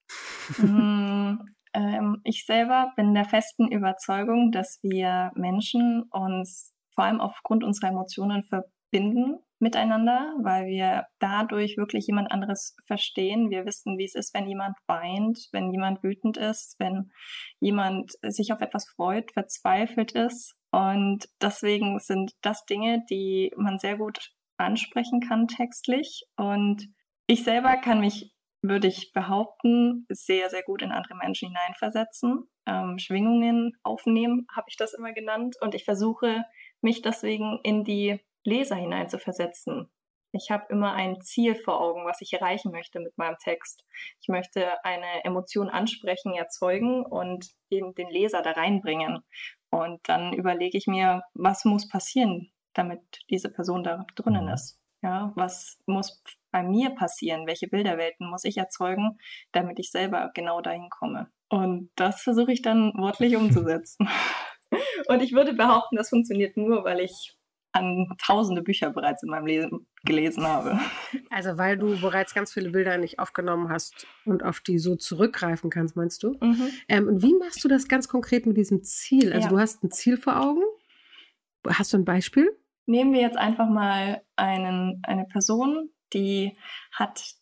Mm, 0.57 1.39
ähm, 1.73 2.21
ich 2.23 2.45
selber 2.45 2.91
bin 2.95 3.13
der 3.13 3.25
festen 3.25 3.67
Überzeugung, 3.67 4.51
dass 4.51 4.79
wir 4.81 5.31
Menschen 5.35 6.03
uns 6.11 6.73
vor 6.95 7.03
allem 7.03 7.21
aufgrund 7.21 7.63
unserer 7.63 7.89
Emotionen 7.89 8.43
verbinden 8.43 9.39
miteinander, 9.59 10.35
weil 10.41 10.67
wir 10.67 11.05
dadurch 11.19 11.77
wirklich 11.77 12.07
jemand 12.07 12.31
anderes 12.31 12.75
verstehen. 12.85 13.49
Wir 13.49 13.65
wissen, 13.65 13.97
wie 13.97 14.05
es 14.05 14.15
ist, 14.15 14.33
wenn 14.33 14.47
jemand 14.47 14.75
weint, 14.87 15.47
wenn 15.51 15.71
jemand 15.71 16.03
wütend 16.03 16.37
ist, 16.37 16.75
wenn 16.79 17.11
jemand 17.59 18.13
sich 18.21 18.53
auf 18.53 18.61
etwas 18.61 18.87
freut, 18.87 19.31
verzweifelt 19.31 20.11
ist. 20.11 20.55
Und 20.71 21.27
deswegen 21.41 21.99
sind 21.99 22.33
das 22.41 22.65
Dinge, 22.65 23.03
die 23.09 23.51
man 23.57 23.79
sehr 23.79 23.97
gut 23.97 24.31
ansprechen 24.57 25.21
kann 25.21 25.47
textlich. 25.47 26.23
Und 26.35 26.87
ich 27.25 27.43
selber 27.43 27.77
kann 27.77 27.99
mich, 27.99 28.31
würde 28.61 28.87
ich 28.87 29.11
behaupten, 29.13 30.05
sehr, 30.09 30.49
sehr 30.49 30.63
gut 30.63 30.81
in 30.81 30.91
andere 30.91 31.15
Menschen 31.15 31.49
hineinversetzen. 31.49 32.49
Ähm, 32.65 32.97
Schwingungen 32.99 33.73
aufnehmen, 33.83 34.47
habe 34.55 34.67
ich 34.69 34.77
das 34.77 34.93
immer 34.93 35.13
genannt. 35.13 35.55
Und 35.61 35.75
ich 35.75 35.85
versuche, 35.85 36.43
mich 36.81 37.01
deswegen 37.01 37.59
in 37.63 37.83
die 37.83 38.19
Leser 38.43 38.75
hineinzuversetzen. 38.75 39.89
Ich 40.31 40.51
habe 40.51 40.65
immer 40.69 40.93
ein 40.93 41.21
Ziel 41.21 41.55
vor 41.55 41.79
Augen, 41.79 42.05
was 42.05 42.21
ich 42.21 42.33
erreichen 42.33 42.71
möchte 42.71 42.99
mit 42.99 43.17
meinem 43.17 43.37
Text. 43.37 43.83
Ich 44.21 44.27
möchte 44.27 44.83
eine 44.83 45.23
Emotion 45.23 45.69
ansprechen, 45.69 46.33
erzeugen 46.33 47.05
und 47.05 47.47
den, 47.71 47.93
den 47.95 48.09
Leser 48.09 48.41
da 48.41 48.51
reinbringen. 48.51 49.23
Und 49.69 49.99
dann 50.07 50.33
überlege 50.33 50.77
ich 50.77 50.87
mir, 50.87 51.23
was 51.33 51.65
muss 51.65 51.87
passieren, 51.87 52.51
damit 52.73 53.01
diese 53.29 53.51
Person 53.51 53.83
da 53.83 54.05
drinnen 54.15 54.45
mhm. 54.45 54.53
ist. 54.53 54.79
Ja, 55.01 55.31
was 55.35 55.77
muss 55.85 56.21
bei 56.51 56.63
mir 56.63 56.91
passieren? 56.91 57.47
Welche 57.47 57.67
Bilderwelten 57.67 58.29
muss 58.29 58.43
ich 58.43 58.57
erzeugen, 58.57 59.17
damit 59.51 59.79
ich 59.79 59.91
selber 59.91 60.31
genau 60.33 60.61
dahin 60.61 60.89
komme? 60.89 61.27
Und 61.49 61.89
das 61.95 62.21
versuche 62.21 62.51
ich 62.51 62.61
dann 62.61 62.93
wortlich 62.97 63.35
umzusetzen. 63.35 64.09
Und 65.07 65.21
ich 65.21 65.33
würde 65.33 65.53
behaupten, 65.53 65.95
das 65.95 66.09
funktioniert 66.09 66.57
nur, 66.57 66.83
weil 66.83 66.99
ich 66.99 67.37
an 67.71 68.07
tausende 68.17 68.61
Bücher 68.61 68.89
bereits 68.89 69.23
in 69.23 69.29
meinem 69.29 69.45
Leben 69.45 69.87
gelesen 70.03 70.43
habe. 70.45 70.79
Also 71.29 71.57
weil 71.57 71.77
du 71.77 71.99
bereits 71.99 72.33
ganz 72.33 72.53
viele 72.53 72.71
Bilder 72.71 72.97
nicht 72.97 73.19
aufgenommen 73.19 73.69
hast 73.69 74.07
und 74.25 74.43
auf 74.43 74.61
die 74.61 74.79
so 74.79 74.95
zurückgreifen 74.95 75.69
kannst, 75.69 75.95
meinst 75.95 76.23
du? 76.23 76.35
Mhm. 76.41 76.69
Ähm, 76.87 77.07
und 77.07 77.21
wie 77.21 77.35
machst 77.35 77.63
du 77.63 77.67
das 77.67 77.87
ganz 77.87 78.07
konkret 78.07 78.45
mit 78.45 78.57
diesem 78.57 78.83
Ziel? 78.83 79.31
Also 79.33 79.47
ja. 79.47 79.49
du 79.49 79.59
hast 79.59 79.83
ein 79.83 79.91
Ziel 79.91 80.17
vor 80.17 80.41
Augen. 80.41 80.63
Hast 81.67 81.93
du 81.93 81.97
ein 81.97 82.05
Beispiel? 82.05 82.49
Nehmen 82.85 83.13
wir 83.13 83.21
jetzt 83.21 83.37
einfach 83.37 83.69
mal 83.69 84.21
einen, 84.37 85.01
eine 85.03 85.25
Person, 85.25 85.89
die 86.13 86.57
hat 86.93 87.35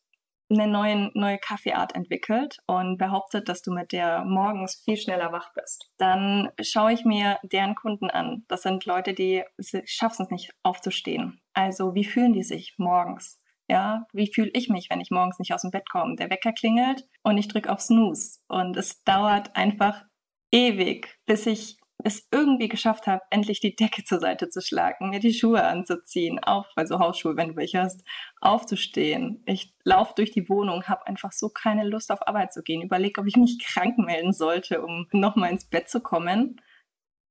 eine 0.50 0.68
neue, 0.68 1.12
neue 1.16 1.40
Kaffeeart 1.40 1.96
entwickelt 1.96 2.58
und 2.68 2.98
behauptet, 2.98 3.50
dass 3.50 3.62
du 3.62 3.72
mit 3.72 3.92
der 3.92 4.24
morgens 4.26 4.76
viel 4.84 4.98
schneller 4.98 5.32
wach 5.32 5.52
bist. 5.54 5.90
Dann 5.98 6.50
schaue 6.62 6.94
ich 6.94 7.04
mir 7.04 7.40
deren 7.44 7.76
Kunden 7.76 8.10
an. 8.10 8.46
Das 8.48 8.62
sind 8.62 8.86
Leute, 8.86 9.14
die 9.14 9.44
schaffen 9.86 10.26
es 10.26 10.32
nicht 10.32 10.52
aufzustehen. 10.64 11.42
Also 11.54 11.96
wie 11.96 12.06
fühlen 12.06 12.34
die 12.34 12.44
sich 12.44 12.76
morgens? 12.78 13.42
Ja, 13.68 14.06
wie 14.14 14.32
fühle 14.32 14.52
ich 14.54 14.70
mich, 14.70 14.90
wenn 14.92 15.02
ich 15.02 15.10
morgens 15.10 15.40
nicht 15.40 15.52
aus 15.52 15.64
dem 15.64 15.72
Bett 15.72 15.90
komme? 15.90 16.16
Der 16.16 16.30
Wecker 16.30 16.54
klingelt 16.54 17.04
und 17.24 17.40
ich 17.40 17.48
drücke 17.48 17.72
auf 17.72 17.82
Snooze 17.82 18.40
und 18.48 18.78
es 18.78 19.04
dauert 19.04 19.56
einfach 19.56 20.04
ewig, 20.52 21.18
bis 21.26 21.48
ich 21.48 21.78
es 22.04 22.28
irgendwie 22.32 22.68
geschafft 22.68 23.08
habe, 23.08 23.22
endlich 23.30 23.60
die 23.60 23.76
Decke 23.76 24.04
zur 24.04 24.20
Seite 24.20 24.50
zu 24.50 24.62
schlagen, 24.62 25.10
mir 25.10 25.20
die 25.20 25.34
Schuhe 25.34 25.64
anzuziehen, 25.64 26.40
auf, 26.40 26.68
also 26.76 27.00
Hausschuhe, 27.00 27.36
wenn 27.38 27.50
du 27.50 27.56
welche 27.56 27.82
hast, 27.82 28.04
aufzustehen. 28.42 29.42
Ich 29.46 29.74
laufe 29.84 30.14
durch 30.16 30.32
die 30.32 30.48
Wohnung, 30.50 30.84
habe 30.84 31.08
einfach 31.08 31.32
so 31.32 31.50
keine 31.50 31.88
Lust 31.88 32.12
auf 32.12 32.28
Arbeit 32.28 32.54
zu 32.54 32.62
gehen, 32.64 32.82
überlege, 32.82 33.22
ob 33.22 33.28
ich 33.28 33.38
mich 33.38 33.60
krank 33.66 33.98
melden 33.98 34.34
sollte, 34.34 34.82
um 34.82 35.08
nochmal 35.12 35.52
ins 35.52 35.66
Bett 35.66 35.90
zu 35.90 36.02
kommen. 36.02 36.62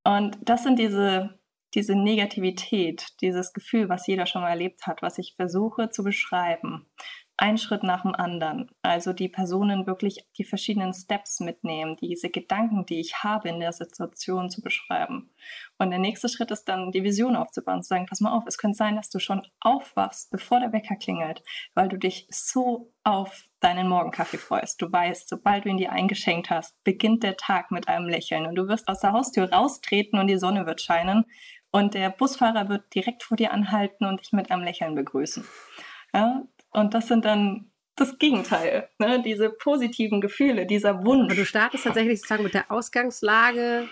Und 0.04 0.38
das 0.42 0.62
sind 0.64 0.78
diese, 0.78 1.38
diese 1.74 1.94
Negativität, 1.94 3.06
dieses 3.20 3.52
Gefühl, 3.52 3.88
was 3.88 4.06
jeder 4.06 4.26
schon 4.26 4.42
mal 4.42 4.50
erlebt 4.50 4.86
hat, 4.86 5.02
was 5.02 5.18
ich 5.18 5.34
versuche 5.36 5.90
zu 5.90 6.02
beschreiben 6.02 6.86
ein 7.36 7.58
Schritt 7.58 7.82
nach 7.82 8.02
dem 8.02 8.14
anderen. 8.14 8.70
Also 8.82 9.12
die 9.12 9.28
Personen 9.28 9.86
wirklich 9.86 10.24
die 10.38 10.44
verschiedenen 10.44 10.94
Steps 10.94 11.40
mitnehmen, 11.40 11.96
diese 11.96 12.30
Gedanken, 12.30 12.86
die 12.86 13.00
ich 13.00 13.24
habe 13.24 13.48
in 13.48 13.58
der 13.58 13.72
Situation 13.72 14.50
zu 14.50 14.62
beschreiben. 14.62 15.30
Und 15.78 15.90
der 15.90 15.98
nächste 15.98 16.28
Schritt 16.28 16.52
ist 16.52 16.64
dann, 16.68 16.92
die 16.92 17.02
Vision 17.02 17.34
aufzubauen, 17.34 17.82
zu 17.82 17.88
sagen, 17.88 18.06
pass 18.06 18.20
mal 18.20 18.32
auf, 18.32 18.44
es 18.46 18.58
könnte 18.58 18.76
sein, 18.76 18.94
dass 18.94 19.10
du 19.10 19.18
schon 19.18 19.42
aufwachst, 19.60 20.30
bevor 20.30 20.60
der 20.60 20.72
Wecker 20.72 20.96
klingelt, 20.96 21.42
weil 21.74 21.88
du 21.88 21.98
dich 21.98 22.28
so 22.30 22.92
auf 23.02 23.44
deinen 23.58 23.88
Morgenkaffee 23.88 24.38
freust. 24.38 24.80
Du 24.80 24.90
weißt, 24.90 25.28
sobald 25.28 25.64
du 25.64 25.70
ihn 25.70 25.78
dir 25.78 25.90
eingeschenkt 25.90 26.50
hast, 26.50 26.82
beginnt 26.84 27.24
der 27.24 27.36
Tag 27.36 27.72
mit 27.72 27.88
einem 27.88 28.08
Lächeln 28.08 28.46
und 28.46 28.54
du 28.54 28.68
wirst 28.68 28.86
aus 28.86 29.00
der 29.00 29.12
Haustür 29.12 29.50
raustreten 29.50 30.20
und 30.20 30.28
die 30.28 30.38
Sonne 30.38 30.66
wird 30.66 30.80
scheinen 30.80 31.24
und 31.72 31.94
der 31.94 32.10
Busfahrer 32.10 32.68
wird 32.68 32.94
direkt 32.94 33.24
vor 33.24 33.36
dir 33.36 33.52
anhalten 33.52 34.04
und 34.04 34.20
dich 34.20 34.32
mit 34.32 34.52
einem 34.52 34.62
Lächeln 34.62 34.94
begrüßen. 34.94 35.44
Ja, 36.14 36.44
und 36.74 36.92
das 36.92 37.08
sind 37.08 37.24
dann 37.24 37.70
das 37.96 38.18
Gegenteil, 38.18 38.88
ne? 38.98 39.22
diese 39.22 39.50
positiven 39.50 40.20
Gefühle, 40.20 40.66
dieser 40.66 41.04
Wunsch. 41.04 41.26
Aber 41.26 41.36
du 41.36 41.46
startest 41.46 41.84
tatsächlich 41.84 42.18
sozusagen 42.18 42.42
mit 42.42 42.54
der 42.54 42.70
Ausgangslage 42.70 43.88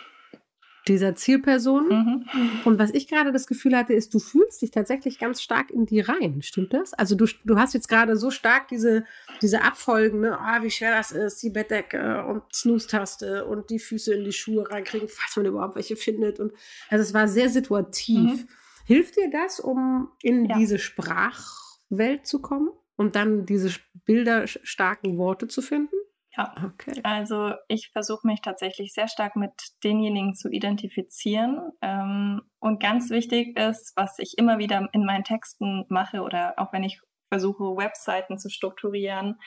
dieser 0.89 1.15
Zielperson. 1.15 1.89
Mhm. 1.89 2.61
Und 2.65 2.81
was 2.81 2.93
ich 2.93 3.07
gerade 3.07 3.31
das 3.31 3.47
Gefühl 3.47 3.77
hatte, 3.77 3.93
ist, 3.93 4.13
du 4.13 4.19
fühlst 4.19 4.63
dich 4.63 4.73
tatsächlich 4.73 5.21
ganz 5.21 5.41
stark 5.41 5.71
in 5.71 5.87
die 5.87 6.01
rein. 6.01 6.43
Stimmt 6.43 6.75
das? 6.75 6.93
Also 6.95 7.15
du, 7.15 7.27
du 7.45 7.57
hast 7.57 7.75
jetzt 7.75 7.89
gerade 7.89 8.17
so 8.17 8.33
stark 8.33 8.67
diese, 8.67 9.05
diese 9.41 9.63
Abfolgen, 9.63 10.21
ne? 10.21 10.37
oh, 10.37 10.63
wie 10.65 10.71
schwer 10.73 10.97
das 10.97 11.13
ist, 11.13 11.41
die 11.45 11.51
Bettdecke 11.51 12.25
und 12.27 12.43
Snooze-Taste 12.53 13.45
und 13.45 13.71
die 13.71 13.79
Füße 13.79 14.15
in 14.15 14.25
die 14.25 14.33
Schuhe 14.33 14.69
reinkriegen, 14.69 15.09
falls 15.09 15.37
man 15.37 15.47
überhaupt 15.47 15.77
welche 15.77 15.95
findet. 15.95 16.41
Und 16.41 16.53
also 16.91 17.03
es 17.03 17.15
war 17.15 17.29
sehr 17.29 17.49
situativ. 17.49 18.43
Mhm. 18.43 18.49
Hilft 18.85 19.17
dir 19.17 19.31
das, 19.31 19.61
um 19.61 20.09
in 20.23 20.47
ja. 20.47 20.59
diese 20.59 20.81
Sprach 20.81 21.62
Welt 21.97 22.27
zu 22.27 22.41
kommen 22.41 22.71
und 22.97 23.17
dann 23.17 23.47
diese 23.47 23.79
bilderstarken 24.05 25.19
Worte 25.19 25.49
zu 25.49 25.63
finden? 25.63 25.95
Ja, 26.35 26.55
okay. 26.65 26.99
Also 27.03 27.53
ich 27.69 27.91
versuche 27.93 28.27
mich 28.27 28.41
tatsächlich 28.41 28.95
sehr 28.95 29.09
stark 29.09 29.37
mit 29.37 29.53
denjenigen 29.85 30.35
zu 30.35 30.49
identifizieren. 30.49 31.73
Ähm, 31.83 32.41
und 32.59 32.83
ganz 32.83 33.11
wichtig 33.11 33.59
ist, 33.59 33.93
was 33.97 34.19
ich 34.19 34.39
immer 34.39 34.59
wieder 34.59 34.89
in 34.93 35.05
meinen 35.05 35.25
Texten 35.25 35.85
mache 35.91 36.23
oder 36.23 36.55
auch 36.57 36.73
wenn 36.73 36.85
ich 36.85 37.01
versuche, 37.31 37.77
Webseiten 37.77 38.39
zu 38.39 38.49
strukturieren, 38.49 39.39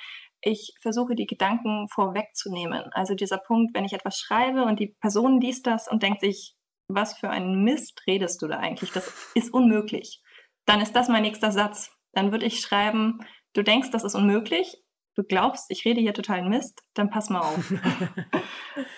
ich 0.42 0.76
versuche 0.80 1.16
die 1.16 1.26
Gedanken 1.26 1.88
vorwegzunehmen. 1.90 2.90
Also 2.92 3.16
dieser 3.16 3.40
Punkt, 3.40 3.76
wenn 3.76 3.86
ich 3.86 3.94
etwas 3.94 4.20
schreibe 4.20 4.64
und 4.64 4.80
die 4.80 4.96
Person 5.02 5.42
liest 5.42 5.66
das 5.66 5.88
und 5.88 6.04
denkt 6.04 6.22
sich, 6.22 6.56
was 6.88 7.18
für 7.18 7.32
einen 7.32 7.64
Mist 7.64 8.04
redest 8.06 8.44
du 8.44 8.48
da 8.48 8.58
eigentlich? 8.60 8.92
Das 8.92 9.32
ist 9.34 9.52
unmöglich. 9.52 10.22
Dann 10.66 10.82
ist 10.82 10.96
das 10.96 11.10
mein 11.10 11.24
nächster 11.24 11.52
Satz 11.52 11.95
dann 12.16 12.32
würde 12.32 12.46
ich 12.46 12.62
schreiben, 12.62 13.20
du 13.54 13.62
denkst, 13.62 13.92
das 13.92 14.04
ist 14.04 14.16
unmöglich, 14.16 14.78
du 15.16 15.24
glaubst, 15.24 15.70
ich 15.70 15.86
rede 15.86 16.02
hier 16.02 16.14
totalen 16.14 16.50
Mist, 16.50 16.82
dann 16.96 17.10
pass 17.10 17.30
mal 17.30 17.42
auf. 17.42 17.72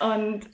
und 0.00 0.48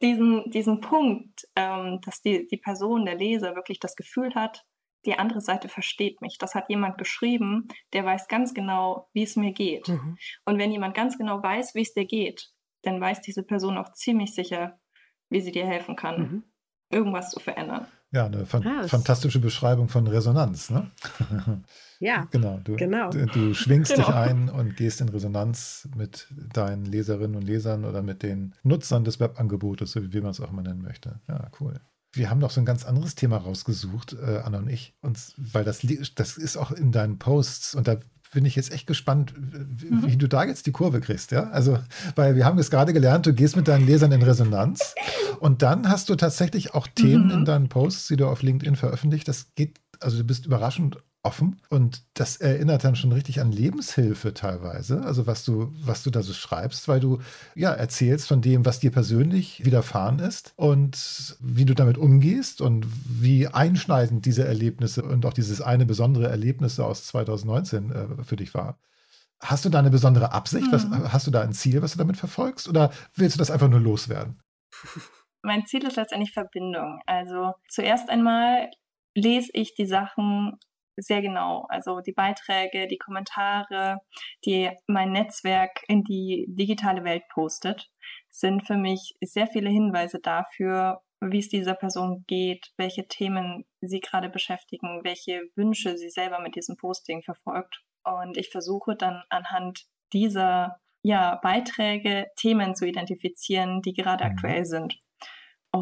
diesen, 0.00 0.50
diesen 0.50 0.80
Punkt, 0.80 1.46
ähm, 1.56 2.00
dass 2.04 2.22
die, 2.22 2.46
die 2.46 2.56
Person, 2.56 3.04
der 3.04 3.16
Leser 3.16 3.54
wirklich 3.56 3.80
das 3.80 3.96
Gefühl 3.96 4.34
hat, 4.34 4.64
die 5.06 5.14
andere 5.14 5.40
Seite 5.40 5.68
versteht 5.68 6.20
mich. 6.20 6.38
Das 6.38 6.54
hat 6.54 6.68
jemand 6.68 6.98
geschrieben, 6.98 7.68
der 7.92 8.04
weiß 8.04 8.28
ganz 8.28 8.54
genau, 8.54 9.08
wie 9.12 9.22
es 9.22 9.36
mir 9.36 9.52
geht. 9.52 9.88
Mhm. 9.88 10.18
Und 10.44 10.58
wenn 10.58 10.72
jemand 10.72 10.94
ganz 10.94 11.18
genau 11.18 11.42
weiß, 11.42 11.74
wie 11.74 11.82
es 11.82 11.94
dir 11.94 12.04
geht, 12.04 12.50
dann 12.82 13.00
weiß 13.00 13.20
diese 13.20 13.42
Person 13.42 13.78
auch 13.78 13.92
ziemlich 13.92 14.34
sicher, 14.34 14.78
wie 15.30 15.40
sie 15.40 15.52
dir 15.52 15.66
helfen 15.66 15.96
kann, 15.96 16.20
mhm. 16.20 16.44
irgendwas 16.90 17.30
zu 17.30 17.40
verändern. 17.40 17.86
Ja, 18.10 18.26
eine 18.26 18.46
fan 18.46 18.66
ah, 18.66 18.88
fantastische 18.88 19.38
Beschreibung 19.38 19.88
von 19.88 20.06
Resonanz. 20.06 20.70
Ne? 20.70 20.90
Ja, 22.00 22.28
genau. 22.30 22.60
Du, 22.62 22.76
genau. 22.76 23.10
du, 23.10 23.54
schwingst 23.54 23.92
genau. 23.92 24.06
dich 24.06 24.14
ein 24.14 24.48
und 24.48 24.76
gehst 24.76 25.00
in 25.00 25.08
Resonanz 25.08 25.88
mit 25.96 26.28
deinen 26.54 26.84
Leserinnen 26.84 27.34
und 27.34 27.42
Lesern 27.42 27.84
oder 27.84 28.02
mit 28.02 28.22
den 28.22 28.54
Nutzern 28.62 29.02
des 29.02 29.18
Webangebotes, 29.18 29.90
so 29.90 30.12
wie 30.12 30.20
man 30.20 30.30
es 30.30 30.40
auch 30.40 30.52
immer 30.52 30.62
nennen 30.62 30.80
möchte. 30.80 31.20
Ja, 31.26 31.50
cool. 31.58 31.80
Wir 32.12 32.30
haben 32.30 32.38
noch 32.38 32.52
so 32.52 32.60
ein 32.60 32.64
ganz 32.64 32.84
anderes 32.86 33.16
Thema 33.16 33.38
rausgesucht, 33.38 34.12
äh, 34.14 34.38
Anna 34.44 34.58
und 34.58 34.68
ich, 34.68 34.94
und, 35.02 35.18
weil 35.36 35.64
das, 35.64 35.84
das 36.14 36.38
ist 36.38 36.56
auch 36.56 36.70
in 36.70 36.92
deinen 36.92 37.18
Posts 37.18 37.74
und 37.74 37.88
da 37.88 37.96
bin 38.32 38.44
ich 38.44 38.56
jetzt 38.56 38.72
echt 38.72 38.86
gespannt, 38.86 39.34
wie, 39.36 39.90
mhm. 39.90 40.18
du 40.18 40.28
da 40.28 40.44
jetzt 40.44 40.66
die 40.66 40.72
Kurve 40.72 41.00
kriegst, 41.00 41.30
ja? 41.32 41.50
Also, 41.50 41.78
weil 42.14 42.36
wir 42.36 42.44
haben 42.44 42.58
es 42.58 42.70
gerade 42.70 42.92
gelernt, 42.92 43.26
du 43.26 43.32
gehst 43.32 43.56
mit 43.56 43.68
deinen 43.68 43.86
Lesern 43.86 44.12
in 44.12 44.22
Resonanz 44.22 44.94
und 45.40 45.62
dann 45.62 45.88
hast 45.88 46.08
du 46.10 46.14
tatsächlich 46.14 46.74
auch 46.74 46.86
Themen 46.86 47.26
mhm. 47.26 47.32
in 47.32 47.44
deinen 47.44 47.68
Posts, 47.68 48.08
die 48.08 48.16
du 48.16 48.26
auf 48.26 48.42
LinkedIn 48.42 48.76
veröffentlicht. 48.76 49.28
Das 49.28 49.54
geht, 49.54 49.80
also 50.00 50.18
du 50.18 50.24
bist 50.24 50.46
überraschend 50.46 50.98
offen 51.28 51.60
und 51.68 52.04
das 52.14 52.38
erinnert 52.38 52.84
dann 52.84 52.96
schon 52.96 53.12
richtig 53.12 53.42
an 53.42 53.52
Lebenshilfe 53.52 54.32
teilweise, 54.32 55.02
also 55.02 55.26
was 55.26 55.44
du, 55.44 55.70
was 55.84 56.02
du 56.02 56.08
da 56.10 56.22
so 56.22 56.32
schreibst, 56.32 56.88
weil 56.88 57.00
du 57.00 57.18
ja 57.54 57.70
erzählst 57.70 58.26
von 58.26 58.40
dem, 58.40 58.64
was 58.64 58.80
dir 58.80 58.90
persönlich 58.90 59.62
widerfahren 59.62 60.20
ist 60.20 60.54
und 60.56 61.36
wie 61.40 61.66
du 61.66 61.74
damit 61.74 61.98
umgehst 61.98 62.62
und 62.62 62.86
wie 63.04 63.46
einschneidend 63.46 64.24
diese 64.24 64.46
Erlebnisse 64.46 65.02
und 65.02 65.26
auch 65.26 65.34
dieses 65.34 65.60
eine 65.60 65.84
besondere 65.84 66.28
Erlebnis 66.28 66.80
aus 66.80 67.04
2019 67.04 67.92
äh, 67.92 68.24
für 68.24 68.36
dich 68.36 68.54
war. 68.54 68.78
Hast 69.40 69.66
du 69.66 69.68
da 69.68 69.80
eine 69.80 69.90
besondere 69.90 70.32
Absicht? 70.32 70.72
Was, 70.72 70.86
mhm. 70.86 71.12
hast 71.12 71.26
du 71.26 71.30
da 71.30 71.42
ein 71.42 71.52
Ziel, 71.52 71.82
was 71.82 71.92
du 71.92 71.98
damit 71.98 72.16
verfolgst? 72.16 72.68
Oder 72.68 72.90
willst 73.14 73.36
du 73.36 73.38
das 73.38 73.50
einfach 73.50 73.68
nur 73.68 73.80
loswerden? 73.80 74.40
Mein 75.42 75.66
Ziel 75.66 75.84
ist 75.86 75.96
letztendlich 75.96 76.32
Verbindung. 76.32 77.00
Also 77.04 77.52
zuerst 77.68 78.08
einmal 78.08 78.70
lese 79.14 79.50
ich 79.52 79.74
die 79.74 79.86
Sachen 79.86 80.58
sehr 81.00 81.22
genau. 81.22 81.66
Also 81.68 82.00
die 82.00 82.12
Beiträge, 82.12 82.86
die 82.86 82.98
Kommentare, 82.98 84.00
die 84.44 84.70
mein 84.86 85.12
Netzwerk 85.12 85.82
in 85.88 86.02
die 86.04 86.46
digitale 86.48 87.04
Welt 87.04 87.22
postet, 87.32 87.90
sind 88.30 88.66
für 88.66 88.76
mich 88.76 89.14
sehr 89.20 89.46
viele 89.46 89.70
Hinweise 89.70 90.20
dafür, 90.20 91.02
wie 91.20 91.38
es 91.38 91.48
dieser 91.48 91.74
Person 91.74 92.24
geht, 92.26 92.72
welche 92.76 93.06
Themen 93.08 93.64
sie 93.80 94.00
gerade 94.00 94.28
beschäftigen, 94.28 95.00
welche 95.02 95.42
Wünsche 95.56 95.96
sie 95.98 96.10
selber 96.10 96.40
mit 96.40 96.54
diesem 96.54 96.76
Posting 96.76 97.22
verfolgt. 97.22 97.82
Und 98.04 98.36
ich 98.36 98.50
versuche 98.50 98.94
dann 98.96 99.22
anhand 99.28 99.86
dieser 100.12 100.80
ja, 101.02 101.36
Beiträge 101.42 102.26
Themen 102.36 102.74
zu 102.74 102.86
identifizieren, 102.86 103.82
die 103.82 103.92
gerade 103.92 104.24
mhm. 104.24 104.30
aktuell 104.30 104.64
sind. 104.64 104.98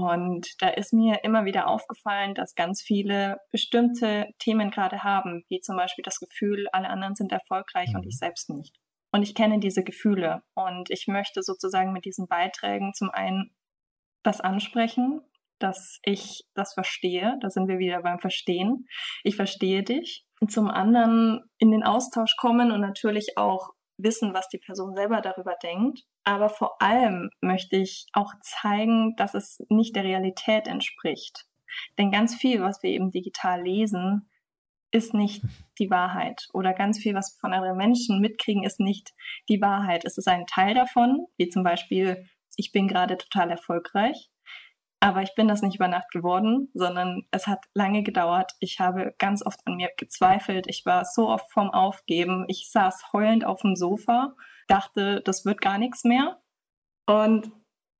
Und 0.03 0.47
da 0.61 0.69
ist 0.69 0.93
mir 0.93 1.25
immer 1.25 1.45
wieder 1.45 1.69
aufgefallen, 1.69 2.35
dass 2.35 2.55
ganz 2.55 2.83
viele 2.83 3.38
bestimmte 3.50 4.29
Themen 4.38 4.71
gerade 4.71 5.03
haben, 5.03 5.45
wie 5.49 5.61
zum 5.61 5.76
Beispiel 5.76 6.03
das 6.03 6.19
Gefühl, 6.19 6.67
alle 6.73 6.88
anderen 6.88 7.15
sind 7.15 7.33
erfolgreich 7.33 7.91
mhm. 7.91 7.97
und 7.97 8.07
ich 8.07 8.19
selbst 8.19 8.50
nicht. 8.50 8.76
Und 9.12 9.23
ich 9.23 9.35
kenne 9.35 9.59
diese 9.59 9.83
Gefühle 9.83 10.43
und 10.55 10.91
ich 10.91 11.07
möchte 11.07 11.43
sozusagen 11.43 11.93
mit 11.93 12.05
diesen 12.05 12.26
Beiträgen 12.29 12.93
zum 12.95 13.11
einen 13.11 13.50
das 14.23 14.41
ansprechen, 14.41 15.21
dass 15.59 16.00
ich 16.03 16.43
das 16.55 16.75
verstehe, 16.75 17.38
da 17.41 17.49
sind 17.49 17.69
wir 17.69 17.79
wieder 17.79 18.03
beim 18.03 18.19
Verstehen. 18.19 18.87
Ich 19.23 19.37
verstehe 19.37 19.83
dich. 19.83 20.26
Und 20.41 20.53
zum 20.53 20.69
anderen 20.69 21.41
in 21.59 21.71
den 21.71 21.83
Austausch 21.83 22.37
kommen 22.37 22.71
und 22.73 22.81
natürlich 22.81 23.38
auch 23.38 23.71
wissen, 23.97 24.35
was 24.35 24.49
die 24.49 24.59
Person 24.59 24.95
selber 24.95 25.23
darüber 25.23 25.55
denkt. 25.62 26.00
Aber 26.26 26.49
vor 26.49 26.83
allem 26.83 27.30
möchte 27.40 27.76
ich 27.76 28.09
auch 28.12 28.35
zeigen, 28.40 29.14
dass 29.16 29.35
es 29.35 29.64
nicht 29.68 29.95
der 29.95 30.02
Realität 30.02 30.66
entspricht. 30.66 31.47
Denn 31.99 32.11
ganz 32.11 32.35
viel, 32.35 32.61
was 32.62 32.83
wir 32.83 32.90
eben 32.90 33.12
digital 33.12 33.62
lesen, 33.62 34.28
ist 34.90 35.14
nicht 35.14 35.45
die 35.78 35.88
Wahrheit. 35.88 36.49
Oder 36.52 36.75
ganz 36.75 36.99
viel, 36.99 37.14
was 37.14 37.37
wir 37.37 37.40
von 37.40 37.52
anderen 37.52 37.76
Menschen 37.76 38.21
mitkriegen, 38.21 38.64
ist 38.64 38.80
nicht 38.80 39.12
die 39.49 39.61
Wahrheit. 39.61 40.04
Es 40.04 40.18
ist 40.18 40.26
ein 40.26 40.47
Teil 40.47 40.75
davon, 40.75 41.26
wie 41.37 41.49
zum 41.49 41.62
Beispiel, 41.62 42.28
ich 42.56 42.73
bin 42.73 42.88
gerade 42.88 43.16
total 43.16 43.52
erfolgreich. 43.52 44.28
Aber 44.99 45.23
ich 45.23 45.33
bin 45.37 45.47
das 45.47 45.62
nicht 45.62 45.76
über 45.76 45.87
Nacht 45.87 46.11
geworden, 46.11 46.71
sondern 46.75 47.23
es 47.30 47.47
hat 47.47 47.66
lange 47.73 48.02
gedauert. 48.02 48.52
Ich 48.59 48.80
habe 48.80 49.14
ganz 49.18 49.47
oft 49.47 49.61
an 49.64 49.76
mir 49.76 49.90
gezweifelt. 49.97 50.66
Ich 50.66 50.85
war 50.87 51.04
so 51.04 51.28
oft 51.28 51.52
vorm 51.52 51.71
Aufgeben. 51.71 52.47
Ich 52.49 52.68
saß 52.73 53.12
heulend 53.12 53.45
auf 53.45 53.61
dem 53.61 53.76
Sofa, 53.76 54.35
dachte, 54.66 55.23
das 55.25 55.44
wird 55.44 55.61
gar 55.61 55.78
nichts 55.78 56.04
mehr. 56.04 56.40
Und 57.06 57.50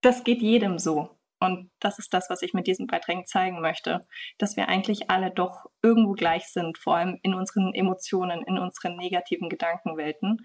das 0.03 0.25
geht 0.25 0.43
jedem 0.43 0.79
so. 0.79 1.17
Und 1.39 1.71
das 1.81 1.99
ist 1.99 2.15
das, 2.15 2.31
was 2.31 2.43
ich 2.43 2.55
mit 2.55 2.67
diesen 2.67 2.87
Beiträgen 2.87 3.27
zeigen 3.27 3.61
möchte, 3.61 4.07
dass 4.39 4.57
wir 4.57 4.69
eigentlich 4.69 5.11
alle 5.11 5.31
doch 5.31 5.67
irgendwo 5.83 6.13
gleich 6.13 6.47
sind, 6.49 6.79
vor 6.79 6.97
allem 6.97 7.19
in 7.23 7.35
unseren 7.35 7.75
Emotionen, 7.75 8.43
in 8.43 8.59
unseren 8.59 8.97
negativen 8.97 9.49
Gedankenwelten 9.49 10.39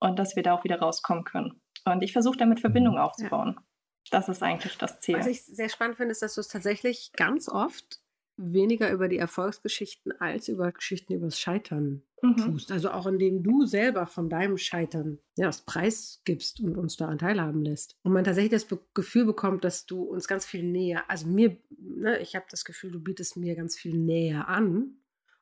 und 0.00 0.18
dass 0.18 0.36
wir 0.36 0.42
da 0.42 0.54
auch 0.54 0.64
wieder 0.64 0.78
rauskommen 0.78 1.24
können. 1.24 1.60
Und 1.84 2.02
ich 2.02 2.12
versuche 2.12 2.38
damit 2.38 2.60
Verbindung 2.60 2.98
aufzubauen. 2.98 3.54
Ja. 3.56 3.62
Das 4.10 4.28
ist 4.28 4.42
eigentlich 4.42 4.76
das 4.78 5.00
Ziel. 5.00 5.18
Was 5.18 5.26
ich 5.26 5.44
sehr 5.44 5.68
spannend 5.68 5.96
finde, 5.96 6.12
ist, 6.12 6.22
dass 6.22 6.34
du 6.34 6.40
es 6.40 6.48
tatsächlich 6.48 7.12
ganz 7.12 7.48
oft 7.48 8.00
weniger 8.36 8.90
über 8.90 9.08
die 9.08 9.18
Erfolgsgeschichten 9.18 10.18
als 10.20 10.48
über 10.48 10.72
Geschichten 10.72 11.12
übers 11.12 11.38
Scheitern 11.38 12.02
mhm. 12.22 12.36
tust. 12.36 12.72
Also 12.72 12.90
auch 12.90 13.06
indem 13.06 13.42
du 13.42 13.64
selber 13.64 14.06
von 14.06 14.28
deinem 14.28 14.56
Scheitern 14.56 15.18
ja, 15.36 15.46
das 15.46 15.62
Preis 15.62 16.20
gibst 16.24 16.60
und 16.60 16.76
uns 16.76 16.96
daran 16.96 17.18
teilhaben 17.18 17.64
lässt. 17.64 17.96
Und 18.02 18.12
man 18.12 18.24
tatsächlich 18.24 18.52
das 18.52 18.64
Be 18.64 18.78
Gefühl 18.94 19.24
bekommt, 19.24 19.64
dass 19.64 19.86
du 19.86 20.02
uns 20.02 20.28
ganz 20.28 20.44
viel 20.44 20.62
näher, 20.62 21.04
also 21.08 21.26
mir, 21.26 21.56
ne, 21.78 22.18
ich 22.18 22.36
habe 22.36 22.46
das 22.50 22.64
Gefühl, 22.64 22.90
du 22.90 23.00
bietest 23.00 23.36
mir 23.36 23.54
ganz 23.54 23.76
viel 23.76 23.96
näher 23.96 24.48
an 24.48 24.96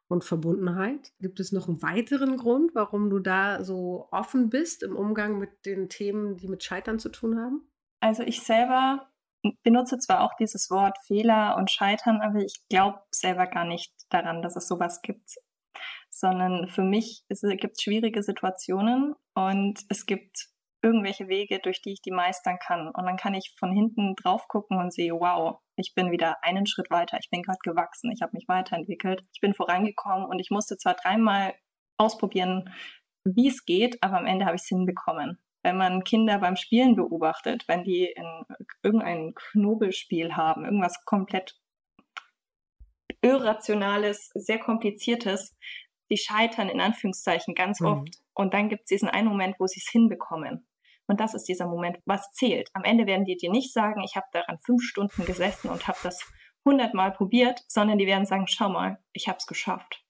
und 0.09 0.25
Verbundenheit. 0.25 1.13
Gibt 1.21 1.41
es 1.41 1.53
noch 1.53 1.69
einen 1.69 1.83
weiteren 1.83 2.37
Grund, 2.37 2.75
warum 2.75 3.11
du 3.11 3.19
da 3.19 3.63
so 3.63 4.09
offen 4.11 4.51
bist 4.51 4.83
im 4.83 4.97
Umgang 4.97 5.39
mit 5.39 5.67
den 5.67 5.89
Themen, 5.89 6.37
die 6.37 6.49
mit 6.49 6.65
Scheitern 6.65 6.99
zu 6.99 7.11
tun 7.11 7.39
haben? 7.39 7.63
Also 8.01 8.23
ich 8.23 8.43
selber 8.43 9.09
benutze 9.63 9.99
zwar 9.99 10.23
auch 10.23 10.35
dieses 10.39 10.71
Wort 10.71 10.99
Fehler 11.07 11.57
und 11.57 11.71
Scheitern, 11.71 12.21
aber 12.21 12.41
ich 12.41 12.67
glaube 12.69 13.01
selber 13.11 13.47
gar 13.47 13.65
nicht 13.65 13.93
daran, 14.09 14.43
dass 14.43 14.57
es 14.57 14.69
sowas 14.69 15.03
gibt. 15.03 15.37
Sondern 16.19 16.67
für 16.67 16.83
mich 16.83 17.23
gibt 17.29 17.77
es 17.77 17.83
schwierige 17.83 18.23
Situationen 18.25 19.15
und 19.35 19.81
es 19.89 20.05
gibt 20.05 20.49
irgendwelche 20.83 21.29
Wege, 21.29 21.61
durch 21.61 21.81
die 21.81 21.93
ich 21.93 22.03
die 22.03 22.11
meistern 22.11 22.59
kann. 22.59 22.89
Und 22.89 23.05
dann 23.05 23.17
kann 23.17 23.35
ich 23.35 23.55
von 23.57 23.73
hinten 23.73 24.15
drauf 24.17 24.49
gucken 24.49 24.79
und 24.79 24.93
sehe, 24.93 25.13
wow, 25.13 25.61
ich 25.77 25.95
bin 25.95 26.11
wieder 26.11 26.43
einen 26.43 26.67
Schritt 26.67 26.91
weiter. 26.91 27.19
Ich 27.21 27.31
bin 27.31 27.43
gerade 27.43 27.59
gewachsen. 27.63 28.11
Ich 28.11 28.23
habe 28.23 28.33
mich 28.35 28.49
weiterentwickelt. 28.49 29.25
Ich 29.33 29.41
bin 29.41 29.55
vorangekommen 29.55 30.27
und 30.27 30.41
ich 30.41 30.51
musste 30.51 30.77
zwar 30.77 30.95
dreimal 30.95 31.55
ausprobieren, 31.99 32.75
wie 33.25 33.49
es 33.49 33.65
geht, 33.65 34.03
aber 34.03 34.19
am 34.19 34.27
Ende 34.27 34.47
habe 34.47 34.57
ich 34.57 34.63
es 34.63 34.69
hinbekommen. 34.69 35.39
Wenn 35.63 35.77
man 35.77 36.05
Kinder 36.05 36.39
beim 36.39 36.57
Spielen 36.57 36.97
beobachtet, 36.97 37.65
wenn 37.69 37.85
die 37.85 38.07
in 38.07 38.43
irgendein 38.83 39.35
Knobelspiel 39.35 40.35
haben, 40.37 40.65
irgendwas 40.65 41.05
komplett 41.05 41.61
irrationales, 43.21 44.31
sehr 44.35 44.61
kompliziertes, 44.61 45.57
die 46.11 46.17
scheitern 46.17 46.69
in 46.69 46.81
Anführungszeichen 46.81 47.55
ganz 47.55 47.81
mhm. 47.81 47.87
oft. 47.87 48.17
Und 48.35 48.55
dann 48.55 48.69
gibt 48.69 48.83
es 48.83 48.89
diesen 48.89 49.09
einen 49.09 49.29
Moment, 49.29 49.57
wo 49.59 49.67
sie 49.67 49.81
es 49.85 49.91
hinbekommen. 49.91 50.67
Und 51.07 51.21
das 51.21 51.35
ist 51.35 51.45
dieser 51.45 51.67
Moment, 51.67 51.99
was 52.05 52.31
zählt. 52.33 52.69
Am 52.75 52.85
Ende 52.85 53.07
werden 53.07 53.25
die 53.25 53.37
dir 53.37 53.51
nicht 53.51 53.73
sagen, 53.73 54.03
ich 54.03 54.15
habe 54.15 54.27
daran 54.33 54.59
fünf 54.65 54.83
Stunden 54.83 55.25
gesessen 55.25 55.71
und 55.71 55.89
habe 55.89 55.99
das 56.03 56.21
hundertmal 56.65 57.13
probiert, 57.13 57.63
sondern 57.67 57.99
die 57.99 58.07
werden 58.07 58.27
sagen, 58.27 58.47
schau 58.47 58.69
mal, 58.69 58.99
ich 59.13 59.27
habe 59.27 59.39
es 59.39 59.47
geschafft. 59.47 60.05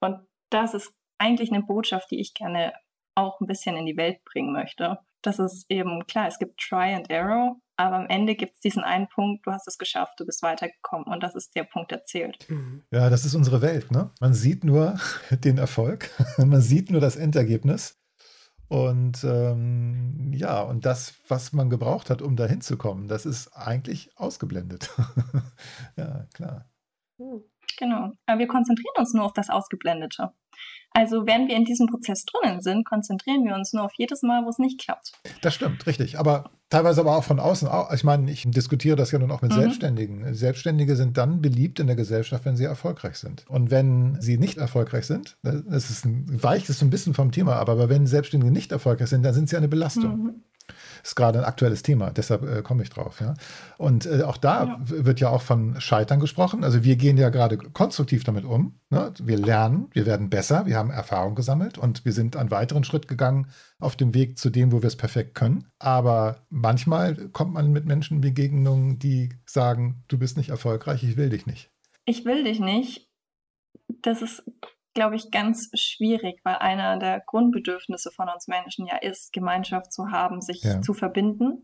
Und 0.00 0.26
das 0.50 0.72
ist 0.72 0.94
eigentlich 1.18 1.52
eine 1.52 1.62
Botschaft, 1.62 2.10
die 2.10 2.20
ich 2.20 2.32
gerne 2.32 2.72
auch 3.14 3.40
ein 3.40 3.46
bisschen 3.46 3.76
in 3.76 3.84
die 3.84 3.96
Welt 3.96 4.24
bringen 4.24 4.52
möchte. 4.52 4.98
Das 5.22 5.38
ist 5.38 5.66
eben 5.68 6.06
klar, 6.06 6.28
es 6.28 6.38
gibt 6.38 6.60
Try 6.60 6.94
and 6.94 7.10
Error, 7.10 7.56
aber 7.78 7.96
am 7.96 8.06
Ende 8.08 8.34
gibt 8.34 8.56
es 8.56 8.60
diesen 8.60 8.82
einen 8.82 9.08
Punkt, 9.08 9.46
du 9.46 9.52
hast 9.52 9.68
es 9.68 9.78
geschafft, 9.78 10.18
du 10.18 10.26
bist 10.26 10.42
weitergekommen 10.42 11.06
und 11.06 11.22
das 11.22 11.36
ist 11.36 11.54
der 11.54 11.62
Punkt, 11.62 11.92
der 11.92 12.04
zählt. 12.04 12.44
Mhm. 12.50 12.82
Ja, 12.90 13.08
das 13.08 13.24
ist 13.24 13.36
unsere 13.36 13.62
Welt. 13.62 13.92
Ne? 13.92 14.10
Man 14.20 14.34
sieht 14.34 14.64
nur 14.64 14.98
den 15.30 15.58
Erfolg, 15.58 16.10
man 16.38 16.60
sieht 16.60 16.90
nur 16.90 17.00
das 17.00 17.16
Endergebnis 17.16 17.96
und 18.66 19.22
ähm, 19.22 20.32
ja, 20.34 20.60
und 20.60 20.84
das, 20.84 21.14
was 21.28 21.52
man 21.52 21.70
gebraucht 21.70 22.10
hat, 22.10 22.20
um 22.20 22.34
da 22.34 22.46
hinzukommen, 22.46 23.06
das 23.06 23.24
ist 23.26 23.48
eigentlich 23.56 24.10
ausgeblendet. 24.18 24.90
ja, 25.96 26.26
klar. 26.34 26.68
Hm, 27.18 27.44
genau. 27.78 28.12
Aber 28.26 28.38
wir 28.40 28.48
konzentrieren 28.48 28.94
uns 28.98 29.14
nur 29.14 29.24
auf 29.24 29.32
das 29.32 29.50
Ausgeblendete. 29.50 30.32
Also 30.90 31.26
wenn 31.26 31.48
wir 31.48 31.56
in 31.56 31.64
diesem 31.64 31.86
Prozess 31.86 32.24
drinnen 32.24 32.60
sind, 32.60 32.84
konzentrieren 32.84 33.44
wir 33.44 33.54
uns 33.54 33.72
nur 33.72 33.84
auf 33.84 33.92
jedes 33.96 34.22
Mal, 34.22 34.44
wo 34.44 34.48
es 34.48 34.58
nicht 34.58 34.80
klappt. 34.80 35.12
Das 35.42 35.54
stimmt, 35.54 35.86
richtig. 35.86 36.18
Aber 36.18 36.50
teilweise 36.70 37.00
aber 37.00 37.16
auch 37.16 37.24
von 37.24 37.38
außen. 37.38 37.68
Ich 37.94 38.04
meine, 38.04 38.30
ich 38.30 38.44
diskutiere 38.50 38.96
das 38.96 39.10
ja 39.12 39.18
nun 39.18 39.30
auch 39.30 39.42
mit 39.42 39.52
mhm. 39.52 39.56
Selbstständigen. 39.56 40.34
Selbstständige 40.34 40.96
sind 40.96 41.16
dann 41.16 41.40
beliebt 41.40 41.78
in 41.80 41.86
der 41.86 41.96
Gesellschaft, 41.96 42.44
wenn 42.44 42.56
sie 42.56 42.64
erfolgreich 42.64 43.16
sind. 43.16 43.44
Und 43.48 43.70
wenn 43.70 44.20
sie 44.20 44.38
nicht 44.38 44.58
erfolgreich 44.58 45.06
sind, 45.06 45.36
das 45.42 45.90
ist 45.90 46.04
ein, 46.04 46.26
weicht 46.42 46.68
es 46.68 46.82
ein 46.82 46.90
bisschen 46.90 47.14
vom 47.14 47.32
Thema, 47.32 47.56
aber 47.56 47.88
wenn 47.88 48.06
Selbstständige 48.06 48.52
nicht 48.52 48.72
erfolgreich 48.72 49.08
sind, 49.08 49.22
dann 49.22 49.34
sind 49.34 49.48
sie 49.48 49.56
eine 49.56 49.68
Belastung. 49.68 50.16
Mhm 50.16 50.42
ist 51.02 51.14
gerade 51.14 51.40
ein 51.40 51.44
aktuelles 51.44 51.82
Thema, 51.82 52.10
deshalb 52.10 52.42
äh, 52.42 52.62
komme 52.62 52.82
ich 52.82 52.90
drauf. 52.90 53.20
Ja? 53.20 53.34
Und 53.76 54.06
äh, 54.06 54.22
auch 54.22 54.36
da 54.36 54.64
ja. 54.64 54.78
wird 54.84 55.20
ja 55.20 55.30
auch 55.30 55.42
von 55.42 55.80
Scheitern 55.80 56.20
gesprochen. 56.20 56.64
Also 56.64 56.84
wir 56.84 56.96
gehen 56.96 57.16
ja 57.16 57.28
gerade 57.30 57.56
konstruktiv 57.56 58.24
damit 58.24 58.44
um. 58.44 58.78
Ne? 58.90 59.12
Wir 59.22 59.38
lernen, 59.38 59.88
wir 59.92 60.06
werden 60.06 60.30
besser, 60.30 60.66
wir 60.66 60.76
haben 60.76 60.90
Erfahrung 60.90 61.34
gesammelt 61.34 61.78
und 61.78 62.04
wir 62.04 62.12
sind 62.12 62.36
einen 62.36 62.50
weiteren 62.50 62.84
Schritt 62.84 63.08
gegangen 63.08 63.48
auf 63.78 63.96
dem 63.96 64.14
Weg 64.14 64.38
zu 64.38 64.50
dem, 64.50 64.72
wo 64.72 64.82
wir 64.82 64.88
es 64.88 64.96
perfekt 64.96 65.34
können. 65.34 65.68
Aber 65.78 66.46
manchmal 66.50 67.14
kommt 67.28 67.52
man 67.52 67.72
mit 67.72 67.84
Menschen 67.84 68.16
in 68.16 68.20
Begegnungen, 68.20 68.98
die 68.98 69.30
sagen, 69.46 70.04
du 70.08 70.18
bist 70.18 70.36
nicht 70.36 70.50
erfolgreich, 70.50 71.02
ich 71.04 71.16
will 71.16 71.30
dich 71.30 71.46
nicht. 71.46 71.70
Ich 72.04 72.24
will 72.24 72.44
dich 72.44 72.60
nicht. 72.60 73.08
Das 74.02 74.22
ist 74.22 74.42
glaube 74.98 75.14
ich, 75.14 75.30
ganz 75.30 75.70
schwierig, 75.74 76.40
weil 76.42 76.56
einer 76.56 76.98
der 76.98 77.20
Grundbedürfnisse 77.24 78.10
von 78.10 78.28
uns 78.28 78.48
Menschen 78.48 78.84
ja 78.84 78.96
ist, 78.96 79.32
Gemeinschaft 79.32 79.92
zu 79.92 80.10
haben, 80.10 80.40
sich 80.40 80.64
ja. 80.64 80.80
zu 80.80 80.92
verbinden. 80.92 81.62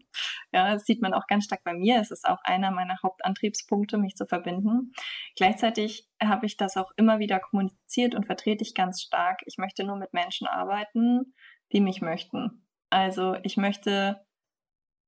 Ja, 0.53 0.73
das 0.73 0.85
sieht 0.85 1.03
man 1.03 1.13
auch 1.15 1.27
ganz 1.27 1.47
stark 1.47 1.65
bei 1.65 1.75
mir. 1.75 2.01
Es 2.01 2.13
ist 2.13 2.29
auch 2.29 2.39
einer 2.45 2.71
meiner 2.71 2.97
Hauptantriebspunkte, 3.03 3.99
mich 3.99 4.15
zu 4.15 4.25
verbinden. 4.25 4.93
Gleichzeitig 5.35 6.09
habe 6.23 6.47
ich 6.47 6.57
das 6.57 6.77
auch 6.77 6.93
immer 6.97 7.19
wieder 7.19 7.41
kommuniziert 7.41 8.15
und 8.15 8.25
vertrete 8.25 8.63
ich 8.63 8.73
ganz 8.73 9.03
stark. 9.03 9.41
Ich 9.47 9.59
möchte 9.59 9.83
nur 9.83 9.97
mit 9.97 10.13
Menschen 10.13 10.47
arbeiten, 10.47 11.35
die 11.73 11.81
mich 11.81 12.03
möchten. 12.03 12.65
Also 12.89 13.35
ich 13.43 13.57
möchte 13.57 14.25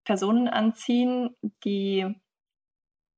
Personen 0.05 0.49
anziehen, 0.49 1.37
die 1.65 2.13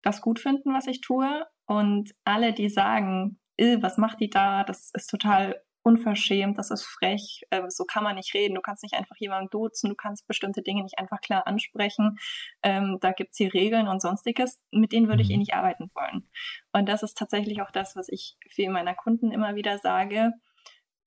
das 0.03 0.21
gut 0.21 0.39
finden, 0.39 0.75
was 0.75 0.87
ich 0.87 1.01
tue. 1.01 1.47
Und 1.65 2.15
alle, 2.25 2.53
die 2.53 2.69
sagen, 2.69 3.41
was 3.59 3.99
macht 3.99 4.21
die 4.21 4.31
da? 4.31 4.65
Das 4.65 4.91
ist 4.95 5.09
total 5.09 5.61
unverschämt, 5.83 6.59
das 6.59 6.71
ist 6.71 6.85
frech, 6.85 7.43
äh, 7.51 7.63
so 7.69 7.85
kann 7.85 8.05
man 8.05 8.17
nicht 8.17 8.35
reden, 8.35 8.55
du 8.55 8.61
kannst 8.61 8.83
nicht 8.83 8.95
einfach 8.95 9.17
jemanden 9.19 9.49
duzen, 9.51 9.89
du 9.89 9.97
kannst 9.97 10.27
bestimmte 10.27 10.63
Dinge 10.63 10.83
nicht 10.83 10.99
einfach 10.99 11.21
klar 11.21 11.47
ansprechen, 11.47 12.19
ähm, 12.63 12.99
da 13.01 13.13
gibt 13.13 13.31
es 13.33 13.39
hier 13.39 13.55
Regeln 13.55 13.89
und 13.89 14.03
sonstiges, 14.03 14.63
mit 14.71 14.93
denen 14.93 15.09
würde 15.09 15.23
ich 15.23 15.31
eh 15.31 15.35
mhm. 15.35 15.41
nicht 15.41 15.55
arbeiten 15.55 15.91
wollen. 15.95 16.29
Und 16.73 16.89
das 16.89 17.03
ist 17.03 17.17
tatsächlich 17.17 17.63
auch 17.63 17.71
das, 17.71 17.97
was 17.97 18.09
ich 18.09 18.37
vielen 18.51 18.73
meiner 18.73 18.95
Kunden 18.95 19.33
immer 19.33 19.55
wieder 19.55 19.79
sage, 19.79 20.33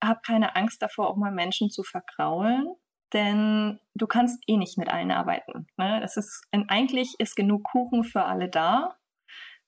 hab 0.04 0.24
keine 0.24 0.56
Angst 0.56 0.82
davor, 0.82 1.10
auch 1.10 1.18
mal 1.18 1.32
Menschen 1.32 1.70
zu 1.70 1.84
vergraulen, 1.84 2.68
denn 3.14 3.80
du 3.94 4.08
kannst 4.08 4.42
eh 4.48 4.58
nicht 4.58 4.78
mit 4.78 4.90
allen 4.90 5.12
arbeiten. 5.12 5.68
Ne? 5.78 6.00
Das 6.02 6.18
ist, 6.18 6.44
eigentlich 6.70 7.16
ist 7.20 7.36
genug 7.36 7.64
Kuchen 7.66 8.04
für 8.04 8.24
alle 8.24 8.50
da 8.50 8.96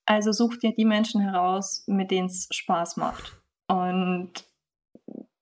also 0.06 0.32
such 0.32 0.58
dir 0.58 0.74
die 0.74 0.86
Menschen 0.86 1.22
heraus, 1.22 1.84
mit 1.88 2.12
denen 2.12 2.28
es 2.28 2.48
Spaß 2.52 2.98
macht. 2.98 3.42
Und 3.68 4.46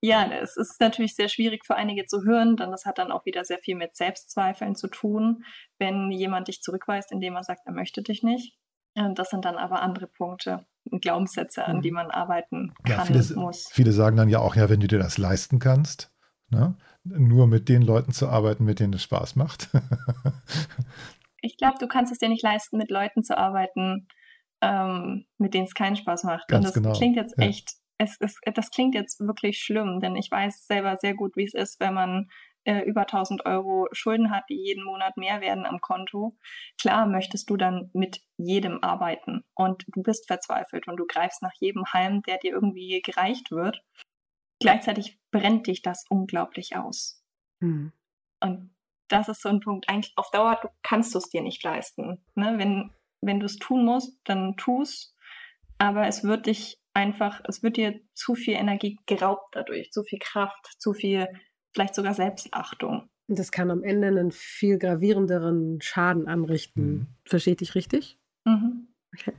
ja, 0.00 0.28
es 0.32 0.56
ist 0.56 0.80
natürlich 0.80 1.14
sehr 1.14 1.28
schwierig 1.28 1.64
für 1.64 1.76
einige 1.76 2.06
zu 2.06 2.24
hören, 2.24 2.56
denn 2.56 2.70
das 2.70 2.84
hat 2.84 2.98
dann 2.98 3.12
auch 3.12 3.24
wieder 3.24 3.44
sehr 3.44 3.58
viel 3.58 3.76
mit 3.76 3.94
Selbstzweifeln 3.94 4.74
zu 4.74 4.88
tun, 4.88 5.44
wenn 5.78 6.10
jemand 6.10 6.48
dich 6.48 6.60
zurückweist, 6.60 7.12
indem 7.12 7.36
er 7.36 7.44
sagt, 7.44 7.62
er 7.66 7.72
möchte 7.72 8.02
dich 8.02 8.22
nicht. 8.22 8.58
Das 8.94 9.30
sind 9.30 9.44
dann 9.44 9.56
aber 9.56 9.80
andere 9.80 10.06
Punkte 10.06 10.66
und 10.90 11.02
Glaubenssätze, 11.02 11.64
an 11.64 11.80
die 11.80 11.90
mhm. 11.90 11.96
man 11.96 12.10
arbeiten 12.10 12.74
kann 12.84 12.98
ja, 12.98 13.04
viele, 13.04 13.40
muss. 13.40 13.68
Viele 13.70 13.92
sagen 13.92 14.16
dann 14.16 14.28
ja 14.28 14.40
auch, 14.40 14.56
ja, 14.56 14.68
wenn 14.68 14.80
du 14.80 14.88
dir 14.88 14.98
das 14.98 15.18
leisten 15.18 15.60
kannst, 15.60 16.12
ne? 16.50 16.76
nur 17.04 17.46
mit 17.46 17.68
den 17.68 17.82
Leuten 17.82 18.12
zu 18.12 18.28
arbeiten, 18.28 18.64
mit 18.64 18.80
denen 18.80 18.94
es 18.94 19.02
Spaß 19.02 19.36
macht. 19.36 19.68
ich 21.40 21.56
glaube, 21.56 21.78
du 21.78 21.86
kannst 21.86 22.12
es 22.12 22.18
dir 22.18 22.28
nicht 22.28 22.42
leisten, 22.42 22.76
mit 22.76 22.90
Leuten 22.90 23.22
zu 23.22 23.38
arbeiten, 23.38 24.08
ähm, 24.62 25.26
mit 25.38 25.52
denen 25.52 25.66
es 25.66 25.74
keinen 25.74 25.96
Spaß 25.96 26.24
macht. 26.24 26.48
Ganz 26.48 26.58
und 26.58 26.64
das 26.64 26.74
genau. 26.74 26.92
klingt 26.92 27.16
jetzt 27.16 27.34
ja. 27.38 27.46
echt, 27.46 27.72
es, 27.98 28.16
es, 28.20 28.36
das 28.54 28.70
klingt 28.70 28.94
jetzt 28.94 29.20
wirklich 29.20 29.58
schlimm, 29.58 30.00
denn 30.00 30.16
ich 30.16 30.30
weiß 30.30 30.66
selber 30.66 30.96
sehr 30.96 31.14
gut, 31.14 31.36
wie 31.36 31.44
es 31.44 31.54
ist, 31.54 31.80
wenn 31.80 31.94
man 31.94 32.28
äh, 32.64 32.82
über 32.82 33.02
1000 33.02 33.44
Euro 33.44 33.88
Schulden 33.92 34.30
hat, 34.30 34.44
die 34.48 34.54
jeden 34.54 34.84
Monat 34.84 35.16
mehr 35.16 35.40
werden 35.40 35.66
am 35.66 35.80
Konto. 35.80 36.36
Klar 36.80 37.06
möchtest 37.06 37.50
du 37.50 37.56
dann 37.56 37.90
mit 37.92 38.22
jedem 38.36 38.78
arbeiten 38.82 39.44
und 39.54 39.84
du 39.88 40.02
bist 40.02 40.28
verzweifelt 40.28 40.86
und 40.86 40.96
du 40.96 41.06
greifst 41.06 41.42
nach 41.42 41.54
jedem 41.58 41.84
Halm, 41.92 42.22
der 42.22 42.38
dir 42.38 42.52
irgendwie 42.52 43.02
gereicht 43.02 43.50
wird. 43.50 43.82
Gleichzeitig 44.60 45.18
brennt 45.32 45.66
dich 45.66 45.82
das 45.82 46.04
unglaublich 46.08 46.76
aus. 46.76 47.20
Mhm. 47.58 47.92
Und 48.40 48.72
das 49.08 49.28
ist 49.28 49.42
so 49.42 49.48
ein 49.48 49.60
Punkt, 49.60 49.88
eigentlich 49.88 50.12
auf 50.16 50.30
Dauer 50.30 50.58
du 50.62 50.68
kannst 50.82 51.14
du 51.14 51.18
es 51.18 51.28
dir 51.28 51.42
nicht 51.42 51.62
leisten. 51.64 52.24
Ne? 52.36 52.54
Wenn 52.58 52.92
wenn 53.22 53.40
du 53.40 53.46
es 53.46 53.56
tun 53.56 53.84
musst, 53.84 54.18
dann 54.24 54.56
tu's. 54.56 55.16
Aber 55.78 56.06
es 56.06 56.24
wird 56.24 56.46
dich 56.46 56.78
einfach, 56.94 57.40
es 57.48 57.62
wird 57.62 57.76
dir 57.76 58.00
zu 58.14 58.34
viel 58.34 58.54
Energie 58.54 58.98
geraubt 59.06 59.48
dadurch, 59.52 59.90
zu 59.90 60.02
viel 60.02 60.18
Kraft, 60.18 60.74
zu 60.78 60.92
viel, 60.92 61.26
vielleicht 61.72 61.94
sogar 61.94 62.14
Selbstachtung. 62.14 63.08
Und 63.28 63.38
das 63.38 63.50
kann 63.50 63.70
am 63.70 63.82
Ende 63.82 64.08
einen 64.08 64.32
viel 64.32 64.78
gravierenderen 64.78 65.80
Schaden 65.80 66.28
anrichten. 66.28 66.84
Mhm. 66.84 67.06
Versteht 67.24 67.60
dich 67.60 67.74
richtig? 67.74 68.18
Mhm. 68.44 68.88
Okay. 69.14 69.32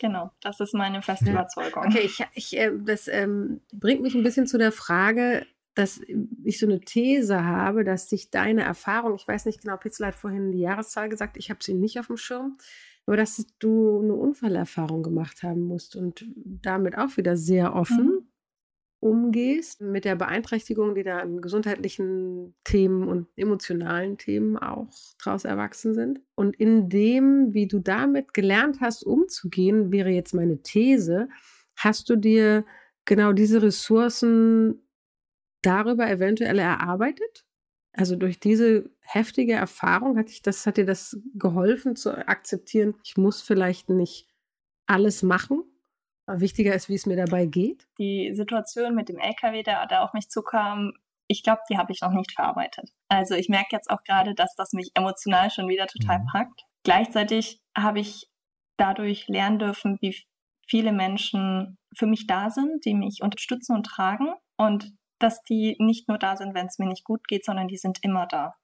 Genau, 0.00 0.30
das 0.40 0.60
ist 0.60 0.74
meine 0.74 1.02
feste 1.02 1.26
ja. 1.26 1.32
Überzeugung. 1.32 1.84
Okay, 1.86 2.00
ich, 2.00 2.24
ich, 2.34 2.56
äh, 2.56 2.70
das 2.84 3.08
ähm, 3.08 3.60
bringt 3.72 4.02
mich 4.02 4.14
ein 4.14 4.22
bisschen 4.22 4.46
zu 4.46 4.58
der 4.58 4.72
Frage, 4.72 5.46
dass 5.74 6.00
ich 6.44 6.58
so 6.60 6.66
eine 6.66 6.80
These 6.80 7.44
habe, 7.44 7.82
dass 7.82 8.08
sich 8.08 8.30
deine 8.30 8.62
Erfahrung, 8.62 9.16
ich 9.16 9.26
weiß 9.26 9.46
nicht 9.46 9.62
genau, 9.62 9.76
Pitzel 9.76 10.06
hat 10.06 10.14
vorhin 10.14 10.52
die 10.52 10.60
Jahreszahl 10.60 11.08
gesagt, 11.08 11.36
ich 11.36 11.50
habe 11.50 11.62
sie 11.62 11.74
nicht 11.74 11.98
auf 11.98 12.06
dem 12.06 12.16
Schirm, 12.16 12.56
aber 13.06 13.16
dass 13.16 13.46
du 13.58 14.00
eine 14.00 14.14
Unfallerfahrung 14.14 15.02
gemacht 15.02 15.42
haben 15.42 15.62
musst 15.62 15.96
und 15.96 16.26
damit 16.34 16.96
auch 16.96 17.16
wieder 17.16 17.36
sehr 17.36 17.74
offen. 17.74 18.06
Mhm. 18.06 18.28
umgehst, 19.00 19.82
mit 19.82 20.06
der 20.06 20.16
Beeinträchtigung, 20.16 20.94
die 20.94 21.02
da 21.02 21.18
an 21.18 21.42
gesundheitlichen 21.42 22.54
Themen 22.64 23.06
und 23.06 23.28
emotionalen 23.36 24.16
Themen 24.16 24.56
auch 24.56 24.88
daraus 25.22 25.44
erwachsen 25.44 25.92
sind. 25.92 26.22
Und 26.34 26.56
in 26.56 26.88
dem, 26.88 27.52
wie 27.52 27.68
du 27.68 27.80
damit 27.80 28.32
gelernt 28.32 28.80
hast, 28.80 29.04
umzugehen, 29.04 29.92
wäre 29.92 30.08
jetzt 30.08 30.32
meine 30.32 30.62
These, 30.62 31.28
hast 31.76 32.08
du 32.08 32.16
dir 32.16 32.64
genau 33.04 33.34
diese 33.34 33.60
Ressourcen 33.60 34.88
darüber 35.60 36.08
eventuell 36.08 36.58
erarbeitet? 36.58 37.44
Also 37.96 38.16
durch 38.16 38.40
diese 38.40 38.90
heftige 39.00 39.52
Erfahrung 39.52 40.18
hat, 40.18 40.28
ich 40.28 40.42
das, 40.42 40.66
hat 40.66 40.76
dir 40.76 40.86
das 40.86 41.16
geholfen 41.34 41.94
zu 41.94 42.10
akzeptieren, 42.26 42.94
ich 43.04 43.16
muss 43.16 43.40
vielleicht 43.40 43.88
nicht 43.88 44.26
alles 44.86 45.22
machen. 45.22 45.62
Aber 46.26 46.40
wichtiger 46.40 46.74
ist, 46.74 46.88
wie 46.88 46.94
es 46.94 47.06
mir 47.06 47.16
dabei 47.16 47.46
geht. 47.46 47.86
Die 47.98 48.32
Situation 48.34 48.94
mit 48.94 49.08
dem 49.08 49.18
LKW, 49.18 49.62
der 49.62 49.86
da 49.86 50.00
auf 50.00 50.12
mich 50.14 50.28
zukam, 50.28 50.94
ich 51.28 51.42
glaube, 51.42 51.60
die 51.70 51.76
habe 51.76 51.92
ich 51.92 52.00
noch 52.00 52.12
nicht 52.12 52.32
verarbeitet. 52.32 52.90
Also 53.08 53.34
ich 53.34 53.48
merke 53.48 53.68
jetzt 53.72 53.90
auch 53.90 54.02
gerade, 54.04 54.34
dass 54.34 54.54
das 54.56 54.72
mich 54.72 54.90
emotional 54.94 55.50
schon 55.50 55.68
wieder 55.68 55.86
total 55.86 56.20
mhm. 56.20 56.26
packt. 56.26 56.62
Gleichzeitig 56.82 57.60
habe 57.76 58.00
ich 58.00 58.28
dadurch 58.76 59.28
lernen 59.28 59.58
dürfen, 59.58 59.98
wie 60.00 60.16
viele 60.66 60.92
Menschen 60.92 61.78
für 61.96 62.06
mich 62.06 62.26
da 62.26 62.50
sind, 62.50 62.84
die 62.84 62.94
mich 62.94 63.20
unterstützen 63.22 63.74
und 63.76 63.84
tragen 63.86 64.34
und 64.56 64.92
dass 65.24 65.42
die 65.42 65.74
nicht 65.78 66.06
nur 66.06 66.18
da 66.18 66.36
sind, 66.36 66.54
wenn 66.54 66.66
es 66.66 66.78
mir 66.78 66.86
nicht 66.86 67.04
gut 67.04 67.26
geht, 67.26 67.46
sondern 67.46 67.66
die 67.66 67.78
sind 67.78 67.98
immer 68.02 68.26
da. 68.26 68.56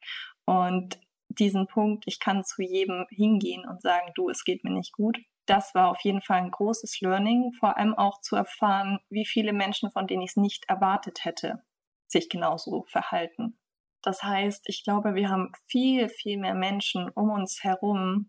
Und 0.44 1.00
diesen 1.28 1.66
Punkt, 1.66 2.04
ich 2.06 2.20
kann 2.20 2.44
zu 2.44 2.60
jedem 2.60 3.06
hingehen 3.08 3.66
und 3.66 3.80
sagen, 3.80 4.12
du, 4.14 4.28
es 4.28 4.44
geht 4.44 4.62
mir 4.62 4.70
nicht 4.70 4.92
gut. 4.92 5.18
Das 5.46 5.74
war 5.74 5.88
auf 5.88 6.00
jeden 6.02 6.20
Fall 6.20 6.36
ein 6.36 6.50
großes 6.50 7.00
Learning, 7.00 7.52
vor 7.58 7.78
allem 7.78 7.94
auch 7.94 8.20
zu 8.20 8.36
erfahren, 8.36 8.98
wie 9.08 9.24
viele 9.24 9.54
Menschen, 9.54 9.90
von 9.90 10.06
denen 10.06 10.20
ich 10.20 10.32
es 10.32 10.36
nicht 10.36 10.68
erwartet 10.68 11.24
hätte, 11.24 11.62
sich 12.06 12.28
genauso 12.28 12.84
verhalten. 12.88 13.58
Das 14.02 14.22
heißt, 14.22 14.64
ich 14.66 14.84
glaube, 14.84 15.14
wir 15.14 15.30
haben 15.30 15.52
viel, 15.66 16.10
viel 16.10 16.36
mehr 16.36 16.54
Menschen 16.54 17.08
um 17.08 17.30
uns 17.30 17.64
herum, 17.64 18.28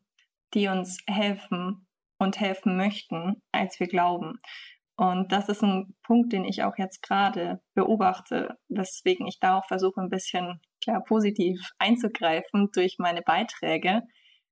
die 0.54 0.70
uns 0.70 1.00
helfen 1.06 1.86
und 2.18 2.40
helfen 2.40 2.78
möchten, 2.78 3.42
als 3.52 3.82
wir 3.82 3.88
glauben. 3.88 4.40
Und 4.98 5.32
das 5.32 5.50
ist 5.50 5.64
ein 5.64 5.96
Punkt, 6.04 6.34
den 6.34 6.46
ich 6.46 6.64
auch 6.64 6.78
jetzt 6.78 7.02
gerade 7.02 7.62
beobachte, 7.74 8.58
weswegen 8.70 9.26
ich 9.28 9.40
da 9.40 9.58
auch 9.58 9.66
versuche, 9.66 10.02
ein 10.02 10.10
bisschen 10.10 10.60
klar 10.82 11.04
positiv 11.04 11.72
einzugreifen 11.80 12.70
durch 12.74 12.98
meine 13.00 13.22
Beiträge. 13.22 14.04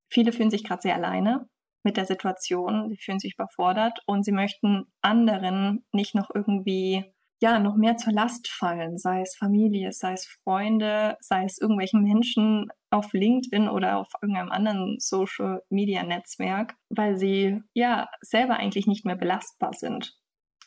Viele 0.09 0.31
fühlen 0.31 0.49
sich 0.49 0.63
gerade 0.63 0.81
sehr 0.81 0.95
alleine 0.95 1.47
mit 1.83 1.97
der 1.97 2.05
Situation, 2.05 2.89
sie 2.89 2.97
fühlen 2.97 3.19
sich 3.19 3.35
überfordert 3.35 3.99
und 4.05 4.25
sie 4.25 4.31
möchten 4.31 4.85
anderen 5.01 5.85
nicht 5.91 6.15
noch 6.15 6.29
irgendwie 6.33 7.05
ja, 7.41 7.57
noch 7.59 7.75
mehr 7.75 7.95
zur 7.95 8.11
Last 8.11 8.49
fallen, 8.49 8.97
sei 8.97 9.21
es 9.21 9.35
Familie, 9.35 9.93
sei 9.93 10.13
es 10.13 10.25
Freunde, 10.25 11.15
sei 11.21 11.45
es 11.45 11.57
irgendwelchen 11.57 12.03
Menschen 12.03 12.67
auf 12.89 13.13
LinkedIn 13.13 13.69
oder 13.69 13.97
auf 13.97 14.09
irgendeinem 14.21 14.51
anderen 14.51 14.97
Social 14.99 15.61
Media 15.69 16.03
Netzwerk, 16.03 16.75
weil 16.89 17.15
sie 17.15 17.61
ja 17.73 18.09
selber 18.21 18.57
eigentlich 18.57 18.87
nicht 18.87 19.05
mehr 19.05 19.15
belastbar 19.15 19.73
sind. 19.73 20.17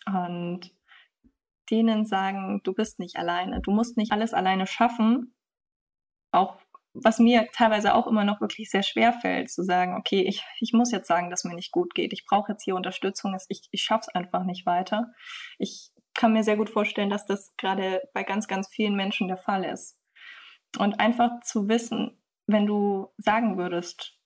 Und 0.06 0.70
denen 1.70 2.04
sagen, 2.06 2.60
du 2.64 2.72
bist 2.74 2.98
nicht 2.98 3.16
alleine, 3.16 3.60
du 3.60 3.70
musst 3.70 3.96
nicht 3.96 4.12
alles 4.12 4.34
alleine 4.34 4.66
schaffen, 4.66 5.34
auch 6.32 6.58
was 6.94 7.18
mir 7.18 7.48
teilweise 7.52 7.94
auch 7.94 8.06
immer 8.06 8.24
noch 8.24 8.40
wirklich 8.40 8.70
sehr 8.70 8.82
schwer 8.82 9.12
fällt, 9.12 9.50
zu 9.50 9.62
sagen, 9.62 9.96
okay, 9.96 10.22
ich, 10.22 10.44
ich 10.60 10.72
muss 10.72 10.92
jetzt 10.92 11.08
sagen, 11.08 11.30
dass 11.30 11.44
mir 11.44 11.54
nicht 11.54 11.72
gut 11.72 11.94
geht. 11.94 12.12
Ich 12.12 12.26
brauche 12.26 12.52
jetzt 12.52 12.64
hier 12.64 12.76
Unterstützung. 12.76 13.34
Ich, 13.48 13.68
ich 13.70 13.82
schaffe 13.82 14.06
es 14.08 14.14
einfach 14.14 14.44
nicht 14.44 14.66
weiter. 14.66 15.12
Ich 15.58 15.90
kann 16.14 16.34
mir 16.34 16.44
sehr 16.44 16.56
gut 16.58 16.68
vorstellen, 16.68 17.08
dass 17.08 17.24
das 17.24 17.54
gerade 17.56 18.02
bei 18.12 18.22
ganz, 18.22 18.46
ganz 18.46 18.68
vielen 18.68 18.94
Menschen 18.94 19.28
der 19.28 19.38
Fall 19.38 19.64
ist. 19.64 19.98
Und 20.78 21.00
einfach 21.00 21.40
zu 21.40 21.68
wissen, 21.68 22.22
wenn 22.46 22.66
du 22.66 23.08
sagen 23.16 23.56
würdest, 23.56 24.18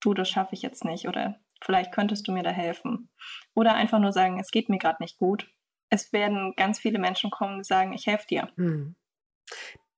du, 0.00 0.14
das 0.14 0.30
schaffe 0.30 0.54
ich 0.54 0.62
jetzt 0.62 0.84
nicht 0.84 1.08
oder 1.08 1.38
vielleicht 1.62 1.92
könntest 1.92 2.26
du 2.28 2.32
mir 2.32 2.42
da 2.42 2.50
helfen. 2.50 3.10
Oder 3.54 3.74
einfach 3.74 3.98
nur 3.98 4.12
sagen, 4.12 4.38
es 4.38 4.50
geht 4.50 4.68
mir 4.68 4.78
gerade 4.78 5.02
nicht 5.02 5.18
gut. 5.18 5.50
Es 5.90 6.12
werden 6.12 6.54
ganz 6.56 6.78
viele 6.78 6.98
Menschen 6.98 7.30
kommen 7.30 7.58
und 7.58 7.66
sagen, 7.66 7.92
ich 7.92 8.06
helfe 8.06 8.26
dir. 8.26 8.48
Hm. 8.56 8.94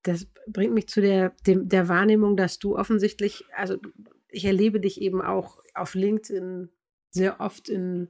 Das 0.03 0.27
bringt 0.47 0.73
mich 0.73 0.87
zu 0.87 1.01
der, 1.01 1.31
dem, 1.45 1.69
der 1.69 1.87
Wahrnehmung, 1.87 2.35
dass 2.35 2.57
du 2.57 2.77
offensichtlich, 2.77 3.45
also 3.55 3.77
ich 4.29 4.45
erlebe 4.45 4.79
dich 4.79 5.01
eben 5.01 5.21
auch 5.21 5.59
auf 5.75 5.93
LinkedIn 5.93 6.69
sehr 7.11 7.39
oft 7.39 7.69
in 7.69 8.09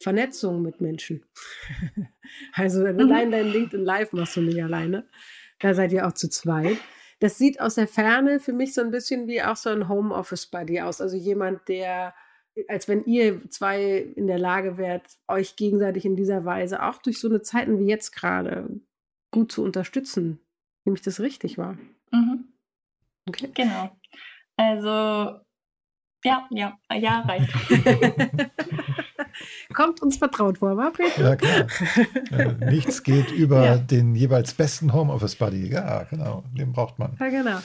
Vernetzung 0.00 0.62
mit 0.62 0.80
Menschen. 0.80 1.24
also 2.52 2.80
mhm. 2.80 3.00
allein 3.00 3.30
dein 3.30 3.48
LinkedIn 3.48 3.84
Live 3.84 4.12
machst 4.12 4.36
du 4.36 4.40
nicht 4.40 4.62
alleine. 4.62 5.08
Da 5.58 5.74
seid 5.74 5.92
ihr 5.92 6.06
auch 6.06 6.12
zu 6.12 6.28
zweit. 6.28 6.78
Das 7.18 7.38
sieht 7.38 7.60
aus 7.60 7.76
der 7.76 7.88
Ferne 7.88 8.40
für 8.40 8.52
mich 8.52 8.74
so 8.74 8.82
ein 8.82 8.90
bisschen 8.90 9.26
wie 9.26 9.42
auch 9.42 9.56
so 9.56 9.70
ein 9.70 9.88
Homeoffice-Buddy 9.88 10.82
aus. 10.82 11.00
Also 11.00 11.16
jemand, 11.16 11.66
der, 11.68 12.14
als 12.68 12.88
wenn 12.88 13.04
ihr 13.04 13.48
zwei 13.50 13.98
in 13.98 14.26
der 14.26 14.38
Lage 14.38 14.78
wärt, 14.78 15.06
euch 15.28 15.56
gegenseitig 15.56 16.04
in 16.04 16.16
dieser 16.16 16.44
Weise 16.44 16.82
auch 16.82 16.98
durch 16.98 17.20
so 17.20 17.28
eine 17.28 17.42
Zeiten 17.42 17.78
wie 17.78 17.86
jetzt 17.86 18.12
gerade 18.12 18.68
gut 19.30 19.52
zu 19.52 19.62
unterstützen. 19.62 20.40
Nämlich 20.84 21.02
das 21.02 21.20
richtig 21.20 21.58
war. 21.58 21.76
Mhm. 22.12 22.44
Okay. 23.28 23.50
Genau. 23.54 23.90
Also, 24.56 25.40
ja, 26.24 26.46
ja, 26.50 26.78
ja, 26.94 27.20
reicht. 27.20 27.52
Kommt 29.74 30.00
uns 30.00 30.16
vertraut 30.16 30.58
vor, 30.58 30.76
war 30.76 30.92
Peter? 30.92 31.22
Ja, 31.22 31.36
klar. 31.36 31.66
Äh, 32.30 32.70
nichts 32.70 33.02
geht 33.02 33.30
über 33.36 33.64
ja. 33.64 33.76
den 33.76 34.14
jeweils 34.14 34.54
besten 34.54 34.92
Homeoffice-Buddy. 34.92 35.72
Ja, 35.72 36.04
genau. 36.04 36.44
Den 36.56 36.72
braucht 36.72 36.98
man. 36.98 37.16
Ja, 37.20 37.28
genau. 37.28 37.58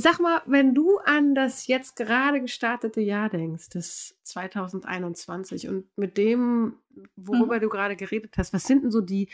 Sag 0.00 0.18
mal, 0.18 0.40
wenn 0.46 0.74
du 0.74 0.96
an 1.04 1.34
das 1.34 1.66
jetzt 1.66 1.94
gerade 1.94 2.40
gestartete 2.40 3.02
Jahr 3.02 3.28
denkst, 3.28 3.68
das 3.68 4.18
2021 4.22 5.68
und 5.68 5.94
mit 5.98 6.16
dem, 6.16 6.78
worüber 7.16 7.56
mhm. 7.56 7.60
du 7.60 7.68
gerade 7.68 7.96
geredet 7.96 8.38
hast, 8.38 8.54
was 8.54 8.64
sind 8.64 8.82
denn 8.82 8.90
so 8.90 9.02
die 9.02 9.28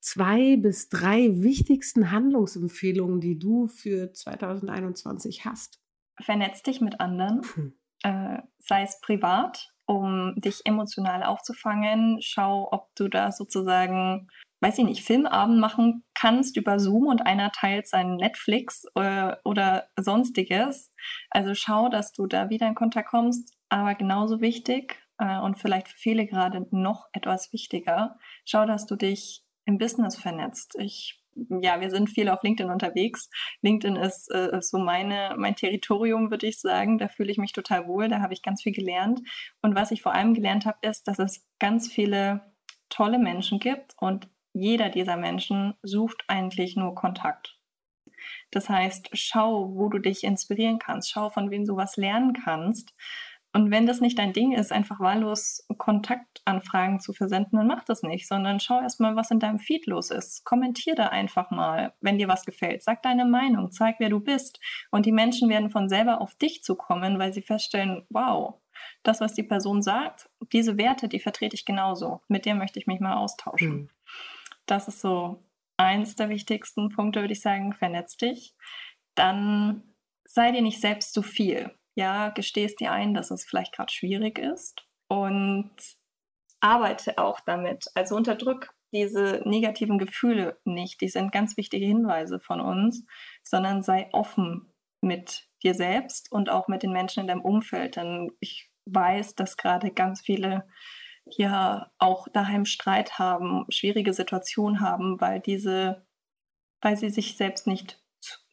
zwei 0.00 0.56
bis 0.56 0.88
drei 0.88 1.28
wichtigsten 1.42 2.10
Handlungsempfehlungen, 2.10 3.20
die 3.20 3.38
du 3.38 3.66
für 3.66 4.10
2021 4.10 5.44
hast? 5.44 5.82
Vernetz 6.18 6.62
dich 6.62 6.80
mit 6.80 7.00
anderen, 7.00 7.42
hm. 7.54 7.74
äh, 8.04 8.38
sei 8.60 8.84
es 8.84 9.00
privat, 9.02 9.70
um 9.84 10.32
dich 10.36 10.62
emotional 10.64 11.22
aufzufangen. 11.24 12.22
Schau, 12.22 12.68
ob 12.72 12.94
du 12.94 13.08
da 13.08 13.32
sozusagen, 13.32 14.28
weiß 14.60 14.78
ich 14.78 14.84
nicht, 14.84 15.04
Filmabend 15.04 15.58
machen 15.58 16.04
kannst 16.14 16.56
über 16.56 16.78
Zoom 16.78 17.06
und 17.06 17.26
einer 17.26 17.52
teilt 17.52 17.86
seinen 17.86 18.16
Netflix 18.16 18.84
äh, 18.94 19.36
oder 19.44 19.88
sonstiges. 19.96 20.92
Also 21.30 21.54
schau, 21.54 21.88
dass 21.88 22.12
du 22.12 22.26
da 22.26 22.50
wieder 22.50 22.66
in 22.66 22.74
Kontakt 22.74 23.10
kommst. 23.10 23.54
Aber 23.68 23.94
genauso 23.94 24.40
wichtig 24.40 25.02
äh, 25.18 25.38
und 25.38 25.58
vielleicht 25.58 25.88
für 25.88 25.98
viele 25.98 26.26
gerade 26.26 26.66
noch 26.70 27.08
etwas 27.12 27.52
wichtiger, 27.52 28.18
schau, 28.44 28.66
dass 28.66 28.86
du 28.86 28.96
dich 28.96 29.44
im 29.66 29.78
Business 29.78 30.16
vernetzt. 30.16 30.76
Ich 30.78 31.20
ja, 31.60 31.80
wir 31.80 31.90
sind 31.90 32.10
viel 32.10 32.28
auf 32.28 32.42
LinkedIn 32.42 32.70
unterwegs. 32.70 33.28
LinkedIn 33.62 33.96
ist 33.96 34.30
äh, 34.32 34.60
so 34.60 34.78
meine, 34.78 35.34
mein 35.36 35.56
Territorium, 35.56 36.30
würde 36.30 36.46
ich 36.46 36.60
sagen. 36.60 36.98
Da 36.98 37.08
fühle 37.08 37.32
ich 37.32 37.38
mich 37.38 37.52
total 37.52 37.88
wohl. 37.88 38.08
Da 38.08 38.20
habe 38.20 38.32
ich 38.32 38.42
ganz 38.42 38.62
viel 38.62 38.72
gelernt. 38.72 39.20
Und 39.60 39.74
was 39.74 39.90
ich 39.90 40.02
vor 40.02 40.14
allem 40.14 40.34
gelernt 40.34 40.66
habe, 40.66 40.78
ist, 40.82 41.08
dass 41.08 41.18
es 41.18 41.44
ganz 41.58 41.90
viele 41.92 42.52
tolle 42.88 43.18
Menschen 43.18 43.58
gibt 43.58 43.94
und 43.98 44.28
jeder 44.54 44.88
dieser 44.88 45.16
Menschen 45.16 45.74
sucht 45.82 46.24
eigentlich 46.28 46.76
nur 46.76 46.94
Kontakt. 46.94 47.58
Das 48.50 48.70
heißt, 48.70 49.10
schau, 49.12 49.74
wo 49.74 49.90
du 49.90 49.98
dich 49.98 50.24
inspirieren 50.24 50.78
kannst, 50.78 51.10
schau, 51.10 51.28
von 51.28 51.50
wem 51.50 51.66
du 51.66 51.76
was 51.76 51.96
lernen 51.96 52.32
kannst 52.32 52.94
und 53.54 53.70
wenn 53.70 53.86
das 53.86 54.00
nicht 54.00 54.18
dein 54.18 54.32
Ding 54.32 54.52
ist, 54.52 54.72
einfach 54.72 54.98
wahllos 54.98 55.64
Kontaktanfragen 55.78 56.98
zu 56.98 57.12
versenden, 57.12 57.56
dann 57.56 57.68
mach 57.68 57.84
das 57.84 58.02
nicht, 58.02 58.26
sondern 58.26 58.58
schau 58.58 58.80
erstmal, 58.80 59.14
was 59.14 59.30
in 59.30 59.38
deinem 59.38 59.60
Feed 59.60 59.86
los 59.86 60.10
ist. 60.10 60.44
Kommentier 60.44 60.96
da 60.96 61.06
einfach 61.06 61.52
mal, 61.52 61.94
wenn 62.00 62.18
dir 62.18 62.26
was 62.26 62.44
gefällt. 62.44 62.82
Sag 62.82 63.02
deine 63.02 63.24
Meinung, 63.24 63.70
zeig, 63.70 64.00
wer 64.00 64.08
du 64.08 64.18
bist. 64.18 64.58
Und 64.90 65.06
die 65.06 65.12
Menschen 65.12 65.48
werden 65.48 65.70
von 65.70 65.88
selber 65.88 66.20
auf 66.20 66.34
dich 66.34 66.64
zukommen, 66.64 67.20
weil 67.20 67.32
sie 67.32 67.42
feststellen, 67.42 68.04
wow, 68.10 68.54
das, 69.04 69.20
was 69.20 69.34
die 69.34 69.44
Person 69.44 69.82
sagt, 69.82 70.28
diese 70.52 70.76
Werte, 70.76 71.06
die 71.08 71.20
vertrete 71.20 71.54
ich 71.54 71.64
genauso. 71.64 72.22
Mit 72.26 72.46
der 72.46 72.56
möchte 72.56 72.80
ich 72.80 72.88
mich 72.88 72.98
mal 72.98 73.14
austauschen. 73.14 73.88
Das 74.66 74.88
ist 74.88 75.00
so 75.00 75.42
eins 75.76 76.16
der 76.16 76.28
wichtigsten 76.28 76.88
Punkte, 76.90 77.20
würde 77.20 77.32
ich 77.32 77.40
sagen. 77.40 77.74
Vernetz 77.74 78.16
dich. 78.16 78.54
Dann 79.14 79.94
sei 80.24 80.52
dir 80.52 80.62
nicht 80.62 80.80
selbst 80.80 81.12
zu 81.12 81.22
viel 81.22 81.70
ja, 81.94 82.30
gestehst 82.30 82.80
dir 82.80 82.92
ein, 82.92 83.14
dass 83.14 83.30
es 83.30 83.44
vielleicht 83.44 83.74
gerade 83.74 83.92
schwierig 83.92 84.38
ist 84.38 84.84
und 85.08 85.70
arbeite 86.60 87.18
auch 87.18 87.40
damit. 87.40 87.86
Also 87.94 88.16
unterdrück 88.16 88.74
diese 88.92 89.42
negativen 89.44 89.98
Gefühle 89.98 90.58
nicht. 90.64 91.00
Die 91.00 91.08
sind 91.08 91.32
ganz 91.32 91.56
wichtige 91.56 91.86
Hinweise 91.86 92.40
von 92.40 92.60
uns, 92.60 93.04
sondern 93.42 93.82
sei 93.82 94.08
offen 94.12 94.72
mit 95.00 95.48
dir 95.62 95.74
selbst 95.74 96.30
und 96.32 96.48
auch 96.50 96.68
mit 96.68 96.82
den 96.82 96.92
Menschen 96.92 97.20
in 97.20 97.26
deinem 97.26 97.42
Umfeld. 97.42 97.96
Denn 97.96 98.30
ich 98.40 98.70
weiß, 98.86 99.34
dass 99.34 99.56
gerade 99.56 99.90
ganz 99.90 100.20
viele 100.20 100.66
ja 101.26 101.90
auch 101.98 102.28
daheim 102.28 102.64
Streit 102.64 103.18
haben, 103.18 103.66
schwierige 103.70 104.12
Situationen 104.12 104.80
haben, 104.80 105.20
weil 105.20 105.40
diese, 105.40 106.06
weil 106.80 106.96
sie 106.96 107.10
sich 107.10 107.36
selbst 107.36 107.66
nicht 107.66 108.02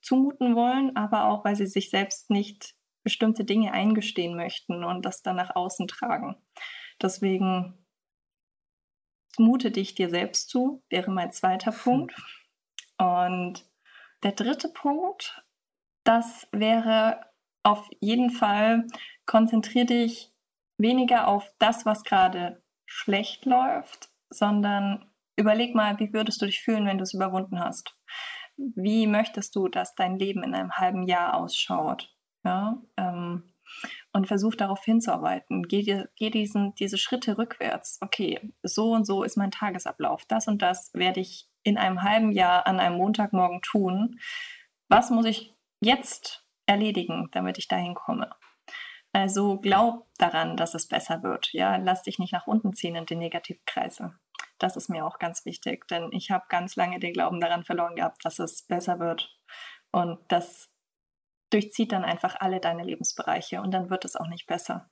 zumuten 0.02 0.56
wollen, 0.56 0.96
aber 0.96 1.26
auch 1.26 1.46
weil 1.46 1.56
sie 1.56 1.68
sich 1.68 1.90
selbst 1.90 2.30
nicht 2.30 2.76
bestimmte 3.04 3.46
Dinge 3.46 3.72
eingestehen 3.72 4.36
möchten 4.36 4.84
und 4.84 5.06
das 5.06 5.22
dann 5.22 5.36
nach 5.36 5.56
außen 5.56 5.88
tragen. 5.88 6.36
Deswegen 7.02 7.86
mute 9.38 9.72
dich 9.72 9.96
dir 9.96 10.10
selbst 10.10 10.50
zu, 10.50 10.84
wäre 10.90 11.12
mein 11.12 11.32
zweiter 11.32 11.72
Punkt. 11.72 12.16
Und 12.98 13.66
der 14.24 14.34
dritte 14.34 14.70
Punkt, 14.70 15.44
das 16.04 16.48
wäre 16.52 17.26
auf 17.64 17.90
jeden 18.00 18.30
Fall, 18.30 18.88
konzentriere 19.26 19.86
dich 19.86 20.31
weniger 20.82 21.28
auf 21.28 21.52
das, 21.60 21.86
was 21.86 22.04
gerade 22.04 22.64
schlecht 22.86 23.46
läuft, 23.46 24.10
sondern 24.30 25.12
überleg 25.36 25.76
mal, 25.76 26.00
wie 26.00 26.14
würdest 26.14 26.42
du 26.42 26.46
dich 26.46 26.62
fühlen, 26.62 26.86
wenn 26.86 26.98
du 26.98 27.04
es 27.04 27.14
überwunden 27.14 27.60
hast? 27.60 27.96
Wie 28.58 29.08
möchtest 29.08 29.56
du, 29.56 29.68
dass 29.68 29.96
dein 29.96 30.20
Leben 30.20 30.44
in 30.44 30.54
einem 30.54 30.74
halben 30.74 31.04
Jahr 31.04 31.36
ausschaut? 31.36 32.14
Ja, 32.44 32.82
ähm, 32.98 33.52
und 34.14 34.28
versuch 34.28 34.56
darauf 34.56 34.84
hinzuarbeiten. 34.84 35.64
Geh, 35.64 36.04
geh 36.16 36.30
diesen, 36.30 36.76
diese 36.76 36.98
Schritte 36.98 37.38
rückwärts. 37.38 37.98
Okay, 38.02 38.52
so 38.64 38.92
und 38.92 39.06
so 39.06 39.24
ist 39.24 39.38
mein 39.38 39.52
Tagesablauf. 39.52 40.26
Das 40.26 40.48
und 40.48 40.62
das 40.62 40.92
werde 40.94 41.22
ich 41.22 41.48
in 41.64 41.78
einem 41.78 42.02
halben 42.02 42.32
Jahr 42.32 42.68
an 42.68 42.80
einem 42.80 42.98
Montagmorgen 42.98 43.62
tun. 43.62 44.20
Was 44.90 45.10
muss 45.10 45.26
ich 45.26 45.54
jetzt 45.80 46.46
erledigen, 46.66 47.30
damit 47.32 47.58
ich 47.58 47.68
dahin 47.68 47.96
komme? 47.96 48.30
Also 49.14 49.60
glaub 49.60 50.08
daran, 50.18 50.56
dass 50.56 50.74
es 50.74 50.88
besser 50.88 51.22
wird. 51.24 51.52
Ja, 51.52 51.76
lass 51.78 52.04
dich 52.04 52.18
nicht 52.18 52.32
nach 52.32 52.48
unten 52.48 52.74
ziehen 52.74 52.96
in 52.96 53.06
die 53.06 53.16
Negativkreise. 53.16 54.14
Das 54.58 54.78
ist 54.78 54.90
mir 54.90 55.06
auch 55.06 55.20
ganz 55.20 55.46
wichtig, 55.46 55.88
denn 55.88 56.10
ich 56.12 56.32
habe 56.32 56.46
ganz 56.48 56.76
lange 56.76 57.00
den 57.00 57.14
Glauben 57.14 57.42
daran 57.42 57.64
verloren 57.64 57.96
gehabt, 57.96 58.24
dass 58.24 58.40
es 58.40 58.64
besser 58.64 59.00
wird. 59.00 59.36
Und 59.92 60.20
das 60.30 60.72
durchzieht 61.50 61.92
dann 61.92 62.06
einfach 62.06 62.36
alle 62.40 62.60
deine 62.60 62.84
Lebensbereiche 62.84 63.62
und 63.62 63.72
dann 63.72 63.90
wird 63.90 64.06
es 64.06 64.16
auch 64.16 64.28
nicht 64.28 64.48
besser. 64.48 64.90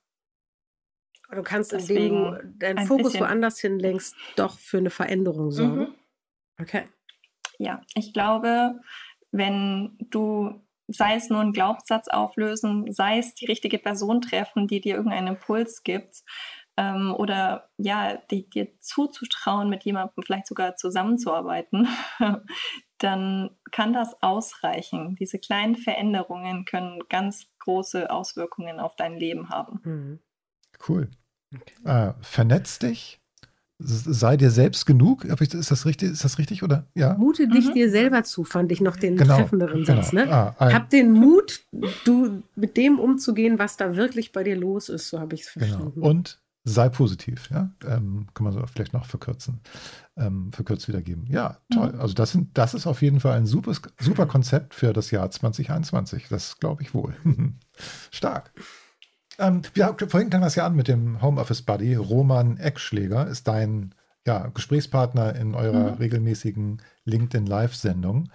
Du 1.31 1.43
kannst, 1.43 1.71
Deswegen 1.71 2.25
indem 2.25 2.41
du 2.41 2.57
deinen 2.57 2.87
Fokus 2.87 3.19
woanders 3.19 3.59
hin 3.59 3.79
lenkst, 3.79 4.15
doch 4.35 4.57
für 4.57 4.79
eine 4.79 4.89
Veränderung 4.89 5.51
sorgen. 5.51 5.79
Mhm. 5.79 5.95
Okay. 6.59 6.89
Ja, 7.59 7.81
ich 7.93 8.13
glaube, 8.13 8.79
wenn 9.31 9.95
du, 9.99 10.65
sei 10.91 11.15
es 11.15 11.29
nur 11.29 11.41
einen 11.41 11.53
Glaubenssatz 11.53 12.07
auflösen, 12.07 12.91
sei 12.91 13.19
es 13.19 13.35
die 13.35 13.45
richtige 13.45 13.79
Person 13.79 14.21
treffen, 14.21 14.67
die 14.67 14.81
dir 14.81 14.95
irgendeinen 14.95 15.35
Impuls 15.35 15.83
gibt, 15.83 16.23
ähm, 16.79 17.13
oder 17.17 17.69
ja, 17.77 18.17
die, 18.31 18.49
dir 18.49 18.69
zuzutrauen, 18.79 19.69
mit 19.69 19.83
jemandem 19.83 20.23
vielleicht 20.23 20.47
sogar 20.47 20.77
zusammenzuarbeiten, 20.77 21.89
dann 22.99 23.49
kann 23.71 23.91
das 23.91 24.21
ausreichen. 24.21 25.15
Diese 25.19 25.39
kleinen 25.39 25.75
Veränderungen 25.75 26.63
können 26.63 27.01
ganz 27.09 27.47
große 27.59 28.09
Auswirkungen 28.09 28.79
auf 28.79 28.95
dein 28.95 29.17
Leben 29.17 29.49
haben. 29.49 29.81
Mhm. 29.83 30.19
Cool. 30.87 31.09
Okay. 31.53 31.73
Äh, 31.83 32.13
vernetz 32.21 32.79
dich. 32.79 33.18
Sei 33.81 34.35
dir 34.35 34.51
selbst 34.51 34.85
genug. 34.85 35.23
Ist 35.23 35.71
das 35.71 35.85
richtig? 35.85 36.11
Ist 36.11 36.25
das 36.25 36.37
richtig 36.37 36.63
oder 36.63 36.87
ja? 36.95 37.13
Mute 37.13 37.47
dich 37.47 37.69
mhm. 37.69 37.73
dir 37.73 37.89
selber 37.89 38.23
zu, 38.23 38.43
fand 38.43 38.71
ich 38.73 38.81
noch 38.81 38.97
den 38.97 39.15
genau, 39.15 39.37
treffenderen 39.37 39.85
genau. 39.85 40.01
Satz. 40.01 40.11
Ne? 40.11 40.29
Ah, 40.29 40.53
Hab 40.59 40.89
den 40.89 41.13
Mut, 41.13 41.61
du 42.03 42.43
mit 42.55 42.75
dem 42.75 42.99
umzugehen, 42.99 43.57
was 43.57 43.77
da 43.77 43.95
wirklich 43.95 44.33
bei 44.33 44.43
dir 44.43 44.57
los 44.57 44.89
ist. 44.89 45.07
So 45.07 45.19
habe 45.19 45.35
ich 45.35 45.41
es 45.43 45.53
genau. 45.53 45.65
verstanden. 45.65 45.95
Genau. 45.95 46.09
Und 46.09 46.39
sei 46.65 46.89
positiv, 46.89 47.49
ja. 47.51 47.71
Ähm, 47.85 48.27
kann 48.33 48.43
man 48.43 48.53
so 48.53 48.61
vielleicht 48.67 48.93
noch 48.93 49.05
verkürzen, 49.05 49.61
ähm, 50.17 50.51
verkürzt 50.51 50.87
wiedergeben. 50.87 51.25
Ja, 51.27 51.57
toll. 51.71 51.93
Mhm. 51.93 52.01
Also 52.01 52.13
das, 52.13 52.31
sind, 52.31 52.57
das 52.57 52.73
ist 52.73 52.85
auf 52.85 53.01
jeden 53.01 53.19
Fall 53.19 53.37
ein 53.37 53.45
super, 53.45 53.73
super 53.99 54.25
Konzept 54.25 54.73
für 54.73 54.93
das 54.93 55.11
Jahr 55.11 55.29
2021. 55.29 56.27
Das 56.29 56.59
glaube 56.59 56.81
ich 56.83 56.93
wohl. 56.93 57.13
Stark. 58.11 58.51
Ähm, 59.39 59.61
wir, 59.73 59.95
vorhin 60.07 60.29
klang 60.29 60.41
das 60.41 60.55
ja 60.55 60.65
an 60.65 60.75
mit 60.75 60.87
dem 60.87 61.21
Homeoffice 61.21 61.61
Buddy. 61.61 61.95
Roman 61.95 62.57
Eckschläger 62.57 63.27
ist 63.27 63.47
dein 63.47 63.95
ja, 64.27 64.47
Gesprächspartner 64.53 65.35
in 65.35 65.55
eurer 65.55 65.91
mhm. 65.91 65.97
regelmäßigen 65.97 66.81
LinkedIn 67.05 67.45
Live-Sendung. 67.45 68.29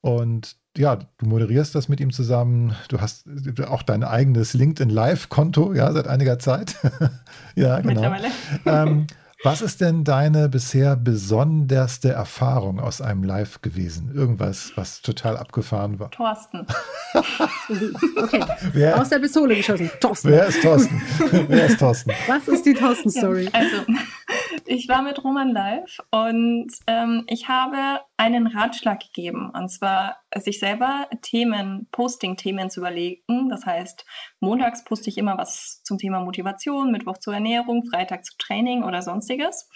Und 0.00 0.56
ja, 0.76 0.96
du 0.96 1.26
moderierst 1.26 1.74
das 1.74 1.88
mit 1.88 2.00
ihm 2.00 2.12
zusammen. 2.12 2.74
Du 2.88 3.00
hast 3.00 3.26
auch 3.66 3.82
dein 3.82 4.04
eigenes 4.04 4.54
LinkedIn 4.54 4.90
Live-Konto, 4.90 5.72
ja, 5.74 5.92
seit 5.92 6.08
einiger 6.08 6.38
Zeit. 6.38 6.76
ja, 7.54 7.80
genau. 7.80 8.10
Mittlerweile. 8.10 8.28
ähm, 8.66 9.06
was 9.42 9.62
ist 9.62 9.80
denn 9.80 10.04
deine 10.04 10.48
bisher 10.50 10.96
besonderste 10.96 12.10
Erfahrung 12.10 12.78
aus 12.78 13.00
einem 13.00 13.24
Live 13.24 13.62
gewesen? 13.62 14.12
Irgendwas, 14.14 14.72
was 14.76 15.00
total 15.00 15.36
abgefahren 15.38 15.98
war? 15.98 16.10
Thorsten. 16.10 16.66
okay. 18.16 18.44
Wer, 18.72 19.00
Aus 19.00 19.08
der 19.08 19.18
Pistole 19.18 19.56
geschossen. 19.56 19.90
Thorsten. 20.00 20.28
Wer 20.28 20.46
ist 20.46 20.62
Thorsten? 20.62 21.02
wer 21.48 21.66
ist 21.66 21.78
Thorsten? 21.78 22.12
Was 22.26 22.48
ist 22.48 22.66
die 22.66 22.74
Thorsten-Story? 22.74 23.44
Ja, 23.44 23.50
also, 23.52 23.76
ich 24.66 24.88
war 24.88 25.02
mit 25.02 25.22
Roman 25.24 25.52
live 25.52 25.98
und 26.10 26.68
ähm, 26.86 27.24
ich 27.26 27.48
habe 27.48 28.00
einen 28.20 28.48
Ratschlag 28.48 29.00
gegeben. 29.00 29.50
Und 29.50 29.70
zwar, 29.70 30.18
sich 30.36 30.60
selber 30.60 31.08
Themen, 31.22 31.88
Posting-Themen 31.90 32.68
zu 32.68 32.80
überlegen. 32.80 33.48
Das 33.48 33.64
heißt, 33.64 34.04
montags 34.40 34.84
poste 34.84 35.08
ich 35.08 35.16
immer 35.16 35.38
was 35.38 35.82
zum 35.84 35.96
Thema 35.96 36.20
Motivation, 36.20 36.92
Mittwoch 36.92 37.16
zur 37.16 37.32
Ernährung, 37.32 37.82
Freitag 37.90 38.26
zu 38.26 38.36
Training 38.36 38.84
oder 38.84 39.00
sonstiges. 39.00 39.70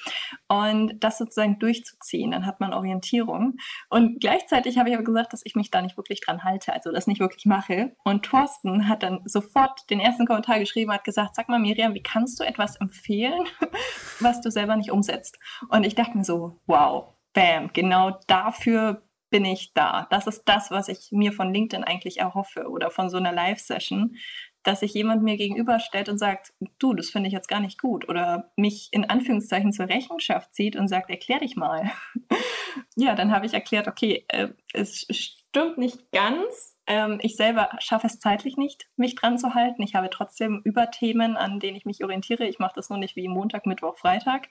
Und 0.46 1.02
das 1.02 1.16
sozusagen 1.16 1.58
durchzuziehen, 1.58 2.32
dann 2.32 2.44
hat 2.44 2.60
man 2.60 2.74
Orientierung. 2.74 3.56
Und 3.88 4.20
gleichzeitig 4.20 4.76
habe 4.76 4.90
ich 4.90 4.94
aber 4.94 5.04
gesagt, 5.04 5.32
dass 5.32 5.40
ich 5.44 5.54
mich 5.54 5.70
da 5.70 5.80
nicht 5.80 5.96
wirklich 5.96 6.20
dran 6.20 6.44
halte, 6.44 6.74
also 6.74 6.92
das 6.92 7.06
nicht 7.06 7.20
wirklich 7.20 7.46
mache. 7.46 7.96
Und 8.04 8.26
Thorsten 8.26 8.90
hat 8.90 9.02
dann 9.02 9.22
sofort 9.24 9.88
den 9.88 10.00
ersten 10.00 10.26
Kommentar 10.26 10.58
geschrieben, 10.58 10.92
hat 10.92 11.04
gesagt, 11.04 11.34
sag 11.34 11.48
mal 11.48 11.58
Miriam, 11.58 11.94
wie 11.94 12.02
kannst 12.02 12.38
du 12.38 12.44
etwas 12.44 12.76
empfehlen, 12.76 13.46
was 14.20 14.42
du 14.42 14.50
selber 14.50 14.76
nicht 14.76 14.90
umsetzt? 14.90 15.38
Und 15.70 15.86
ich 15.86 15.94
dachte 15.94 16.18
mir 16.18 16.24
so, 16.24 16.60
wow, 16.66 17.14
bam, 17.34 17.70
genau 17.72 18.18
dafür 18.26 19.02
bin 19.28 19.44
ich 19.44 19.74
da. 19.74 20.06
Das 20.10 20.26
ist 20.26 20.44
das, 20.44 20.70
was 20.70 20.88
ich 20.88 21.10
mir 21.10 21.32
von 21.32 21.52
LinkedIn 21.52 21.84
eigentlich 21.84 22.20
erhoffe 22.20 22.68
oder 22.68 22.90
von 22.90 23.10
so 23.10 23.16
einer 23.16 23.32
Live-Session, 23.32 24.16
dass 24.62 24.80
sich 24.80 24.94
jemand 24.94 25.22
mir 25.22 25.36
gegenüberstellt 25.36 26.08
und 26.08 26.18
sagt, 26.18 26.54
du, 26.78 26.94
das 26.94 27.10
finde 27.10 27.26
ich 27.26 27.34
jetzt 27.34 27.48
gar 27.48 27.60
nicht 27.60 27.80
gut 27.80 28.08
oder 28.08 28.52
mich 28.56 28.88
in 28.92 29.10
Anführungszeichen 29.10 29.72
zur 29.72 29.88
Rechenschaft 29.88 30.54
zieht 30.54 30.76
und 30.76 30.88
sagt, 30.88 31.10
erklär 31.10 31.40
dich 31.40 31.56
mal. 31.56 31.90
ja, 32.96 33.14
dann 33.14 33.32
habe 33.32 33.44
ich 33.44 33.52
erklärt, 33.52 33.88
okay, 33.88 34.24
äh, 34.28 34.48
es 34.72 35.06
stimmt 35.10 35.78
nicht 35.78 36.12
ganz, 36.12 36.73
ähm, 36.86 37.18
ich 37.22 37.36
selber 37.36 37.70
schaffe 37.78 38.06
es 38.06 38.18
zeitlich 38.18 38.56
nicht, 38.56 38.88
mich 38.96 39.14
dran 39.14 39.38
zu 39.38 39.54
halten. 39.54 39.82
Ich 39.82 39.94
habe 39.94 40.10
trotzdem 40.10 40.60
Überthemen, 40.64 41.36
an 41.36 41.58
denen 41.58 41.76
ich 41.76 41.86
mich 41.86 42.04
orientiere. 42.04 42.46
Ich 42.46 42.58
mache 42.58 42.74
das 42.76 42.90
nur 42.90 42.98
nicht 42.98 43.16
wie 43.16 43.28
Montag, 43.28 43.66
Mittwoch, 43.66 43.96
Freitag. 43.96 44.48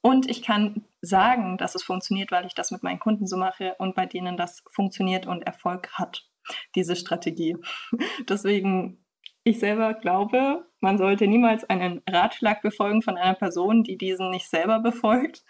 Und 0.00 0.28
ich 0.28 0.42
kann 0.42 0.84
sagen, 1.02 1.58
dass 1.58 1.74
es 1.74 1.82
funktioniert, 1.82 2.32
weil 2.32 2.46
ich 2.46 2.54
das 2.54 2.70
mit 2.70 2.82
meinen 2.82 3.00
Kunden 3.00 3.26
so 3.26 3.36
mache 3.36 3.74
und 3.78 3.94
bei 3.94 4.06
denen 4.06 4.36
das 4.36 4.64
funktioniert 4.70 5.26
und 5.26 5.42
Erfolg 5.42 5.90
hat, 5.92 6.26
diese 6.74 6.96
Strategie. 6.96 7.56
Deswegen, 8.28 9.04
ich 9.42 9.58
selber 9.58 9.92
glaube, 9.92 10.66
man 10.80 10.96
sollte 10.96 11.26
niemals 11.26 11.64
einen 11.64 12.00
Ratschlag 12.08 12.62
befolgen 12.62 13.02
von 13.02 13.18
einer 13.18 13.34
Person, 13.34 13.82
die 13.84 13.98
diesen 13.98 14.30
nicht 14.30 14.48
selber 14.48 14.80
befolgt. 14.80 15.44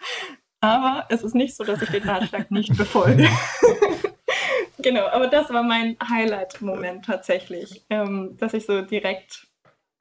Aber 0.59 1.05
es 1.09 1.23
ist 1.23 1.35
nicht 1.35 1.55
so, 1.55 1.63
dass 1.63 1.81
ich 1.81 1.89
den 1.89 2.03
Ratschlag 2.03 2.51
nicht 2.51 2.75
befolge. 2.75 3.29
genau, 4.85 5.07
aber 5.07 5.27
das 5.27 5.51
war 5.51 5.63
mein 5.63 5.97
Highlight-Moment 6.01 7.05
tatsächlich, 7.05 7.85
ähm, 7.89 8.37
dass 8.37 8.53
ich 8.53 8.65
so 8.65 8.81
direkt 8.81 9.47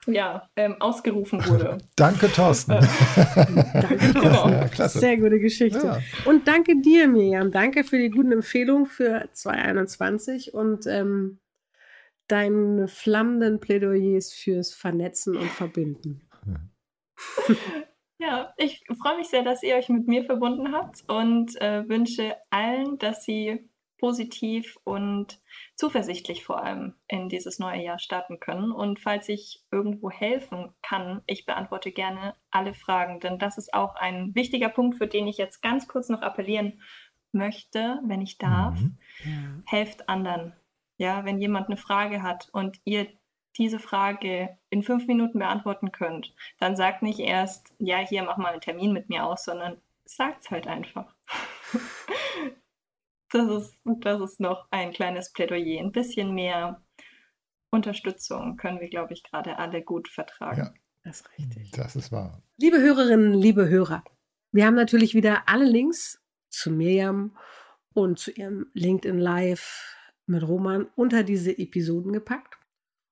ja, 0.07 0.49
ähm, 0.57 0.77
ausgerufen 0.81 1.45
wurde. 1.47 1.79
danke, 1.97 2.31
Thorsten. 2.31 2.73
Äh, 2.73 2.81
danke, 3.73 4.13
Thorsten. 4.13 4.51
Ja, 4.51 4.69
klasse. 4.69 4.99
Sehr 5.01 5.17
gute 5.17 5.41
Geschichte. 5.41 5.87
Ja. 5.87 6.01
Und 6.27 6.47
danke 6.47 6.81
dir, 6.81 7.09
Miriam. 7.09 7.51
Danke 7.51 7.85
für 7.85 7.99
die 7.99 8.11
guten 8.11 8.33
Empfehlungen 8.33 8.85
für 8.85 9.27
2021 9.33 10.53
und 10.53 10.87
ähm, 10.87 11.41
deine 12.29 12.87
flammenden 12.87 13.61
Plädoyers 13.61 14.33
fürs 14.33 14.75
Vernetzen 14.75 15.37
und 15.37 15.49
Verbinden. 15.49 16.29
Ja, 18.19 18.53
ich 18.59 18.85
freue 19.03 19.17
mich 19.17 19.29
sehr, 19.29 19.43
dass 19.43 19.63
ihr 19.63 19.77
euch 19.77 19.89
mit 19.89 20.07
mir 20.07 20.25
verbunden 20.25 20.73
habt 20.73 21.05
und 21.09 21.61
äh, 21.61 21.89
wünsche 21.89 22.37
allen, 22.51 22.99
dass 22.99 23.25
sie 23.25 23.69
positiv 24.05 24.79
und 24.85 25.41
zuversichtlich 25.77 26.45
vor 26.45 26.63
allem 26.63 26.93
in 27.09 27.31
dieses 27.31 27.59
neue 27.59 27.83
Jahr 27.83 27.99
starten 27.99 28.39
können. 28.39 28.71
Und 28.71 29.01
falls 29.01 29.31
ich 29.31 29.65
irgendwo 29.71 30.11
helfen 30.11 30.75
kann, 30.83 31.23
ich 31.25 31.47
beantworte 31.47 31.91
gerne 31.91 32.35
alle 32.51 32.75
Fragen, 32.75 33.19
denn 33.21 33.39
das 33.39 33.57
ist 33.57 33.73
auch 33.73 33.95
ein 33.95 34.35
wichtiger 34.35 34.69
Punkt, 34.69 34.99
für 34.99 35.07
den 35.07 35.27
ich 35.27 35.39
jetzt 35.39 35.63
ganz 35.63 35.89
kurz 35.89 36.11
noch 36.11 36.21
appellieren 36.21 36.83
möchte, 37.33 37.99
wenn 38.05 38.21
ich 38.21 38.37
darf. 38.37 38.79
Mhm. 38.79 38.99
Ja. 39.25 39.63
Helft 39.65 40.07
anderen. 40.07 40.53
Ja, 40.99 41.25
wenn 41.25 41.41
jemand 41.41 41.69
eine 41.69 41.79
Frage 41.79 42.23
hat 42.23 42.51
und 42.53 42.81
ihr 42.85 43.07
diese 43.57 43.79
Frage 43.79 44.59
in 44.69 44.83
fünf 44.83 45.07
Minuten 45.07 45.39
beantworten 45.39 45.93
könnt, 45.93 46.35
dann 46.59 46.77
sagt 46.77 47.01
nicht 47.01 47.21
erst, 47.21 47.73
ja, 47.79 48.01
hier 48.01 48.23
mach 48.23 48.37
mal 48.37 48.53
einen 48.53 48.61
Termin 48.61 48.93
mit 48.93 49.09
mir 49.09 49.25
aus, 49.25 49.45
sondern 49.45 49.81
sagt 50.05 50.43
es 50.43 50.51
halt 50.51 50.67
einfach. 50.67 51.15
das, 53.35 53.51
ist, 53.51 53.81
das 53.85 54.21
ist 54.21 54.41
noch 54.41 54.67
ein 54.71 54.93
kleines 54.93 55.33
Plädoyer. 55.33 55.81
Ein 55.81 55.93
bisschen 55.93 56.35
mehr 56.35 56.83
Unterstützung 57.71 58.57
können 58.57 58.81
wir, 58.81 58.89
glaube 58.89 59.13
ich, 59.13 59.25
gerade 59.25 59.59
alle 59.59 59.83
gut 59.83 60.09
vertragen. 60.09 60.59
Ja, 60.59 60.75
das 61.03 61.21
ist 61.21 61.39
richtig. 61.39 61.71
Das 61.73 61.97
ist 61.97 62.13
wahr. 62.13 62.43
Liebe 62.57 62.81
Hörerinnen, 62.81 63.35
liebe 63.35 63.69
Hörer, 63.69 64.05
wir 64.53 64.67
haben 64.67 64.77
natürlich 64.77 65.15
wieder 65.15 65.49
alle 65.49 65.65
Links 65.65 66.23
zu 66.49 66.71
Miriam 66.71 67.37
und 67.93 68.19
zu 68.19 68.31
ihrem 68.31 68.67
LinkedIn 68.75 69.19
Live 69.19 69.97
mit 70.27 70.47
Roman 70.47 70.87
unter 70.95 71.25
diese 71.25 71.59
Episoden 71.59 72.13
gepackt. 72.13 72.57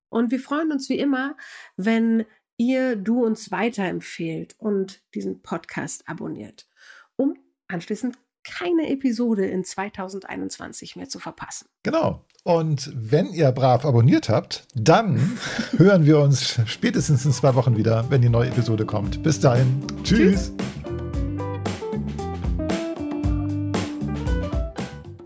Und 0.09 0.31
wir 0.31 0.39
freuen 0.39 0.71
uns 0.71 0.89
wie 0.89 0.99
immer, 0.99 1.37
wenn 1.77 2.25
ihr, 2.57 2.97
du 2.97 3.25
uns 3.25 3.51
weiterempfehlt 3.51 4.55
und 4.59 5.03
diesen 5.15 5.43
Podcast 5.43 6.09
abonniert, 6.09 6.69
um 7.17 7.37
anschließend 7.67 8.17
keine 8.63 8.89
Episode 8.91 9.47
in 9.47 9.65
2021 9.65 10.97
mehr 10.97 11.09
zu 11.09 11.19
verpassen. 11.19 11.67
Genau. 11.83 12.25
Und 12.45 12.91
wenn 12.95 13.33
ihr 13.33 13.51
brav 13.53 13.85
abonniert 13.85 14.29
habt, 14.29 14.67
dann 14.75 15.39
hören 15.77 16.07
wir 16.07 16.21
uns 16.21 16.61
spätestens 16.67 17.25
in 17.25 17.33
zwei 17.33 17.55
Wochen 17.55 17.77
wieder, 17.77 18.09
wenn 18.11 18.23
die 18.23 18.29
neue 18.29 18.49
Episode 18.49 18.87
kommt. 18.87 19.23
Bis 19.23 19.41
dahin. 19.41 19.85
Tschüss. 20.05 20.53
Tschüss. 20.53 20.53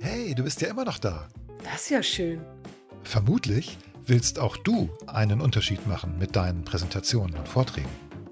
Hey, 0.01 0.35
du 0.35 0.43
bist 0.43 0.61
ja 0.63 0.69
immer 0.69 0.85
noch 0.85 0.99
da. 0.99 1.29
Das 1.63 1.83
ist 1.83 1.91
ja 1.91 2.03
schön. 2.03 2.41
Vermutlich 3.03 3.79
willst 4.07 4.39
auch 4.39 4.57
du 4.57 4.89
einen 5.07 5.41
Unterschied 5.41 5.87
machen 5.87 6.19
mit 6.19 6.37
deinen 6.37 6.65
Präsentationen 6.65 7.37
und 7.37 7.49
Vorträgen. 7.49 8.06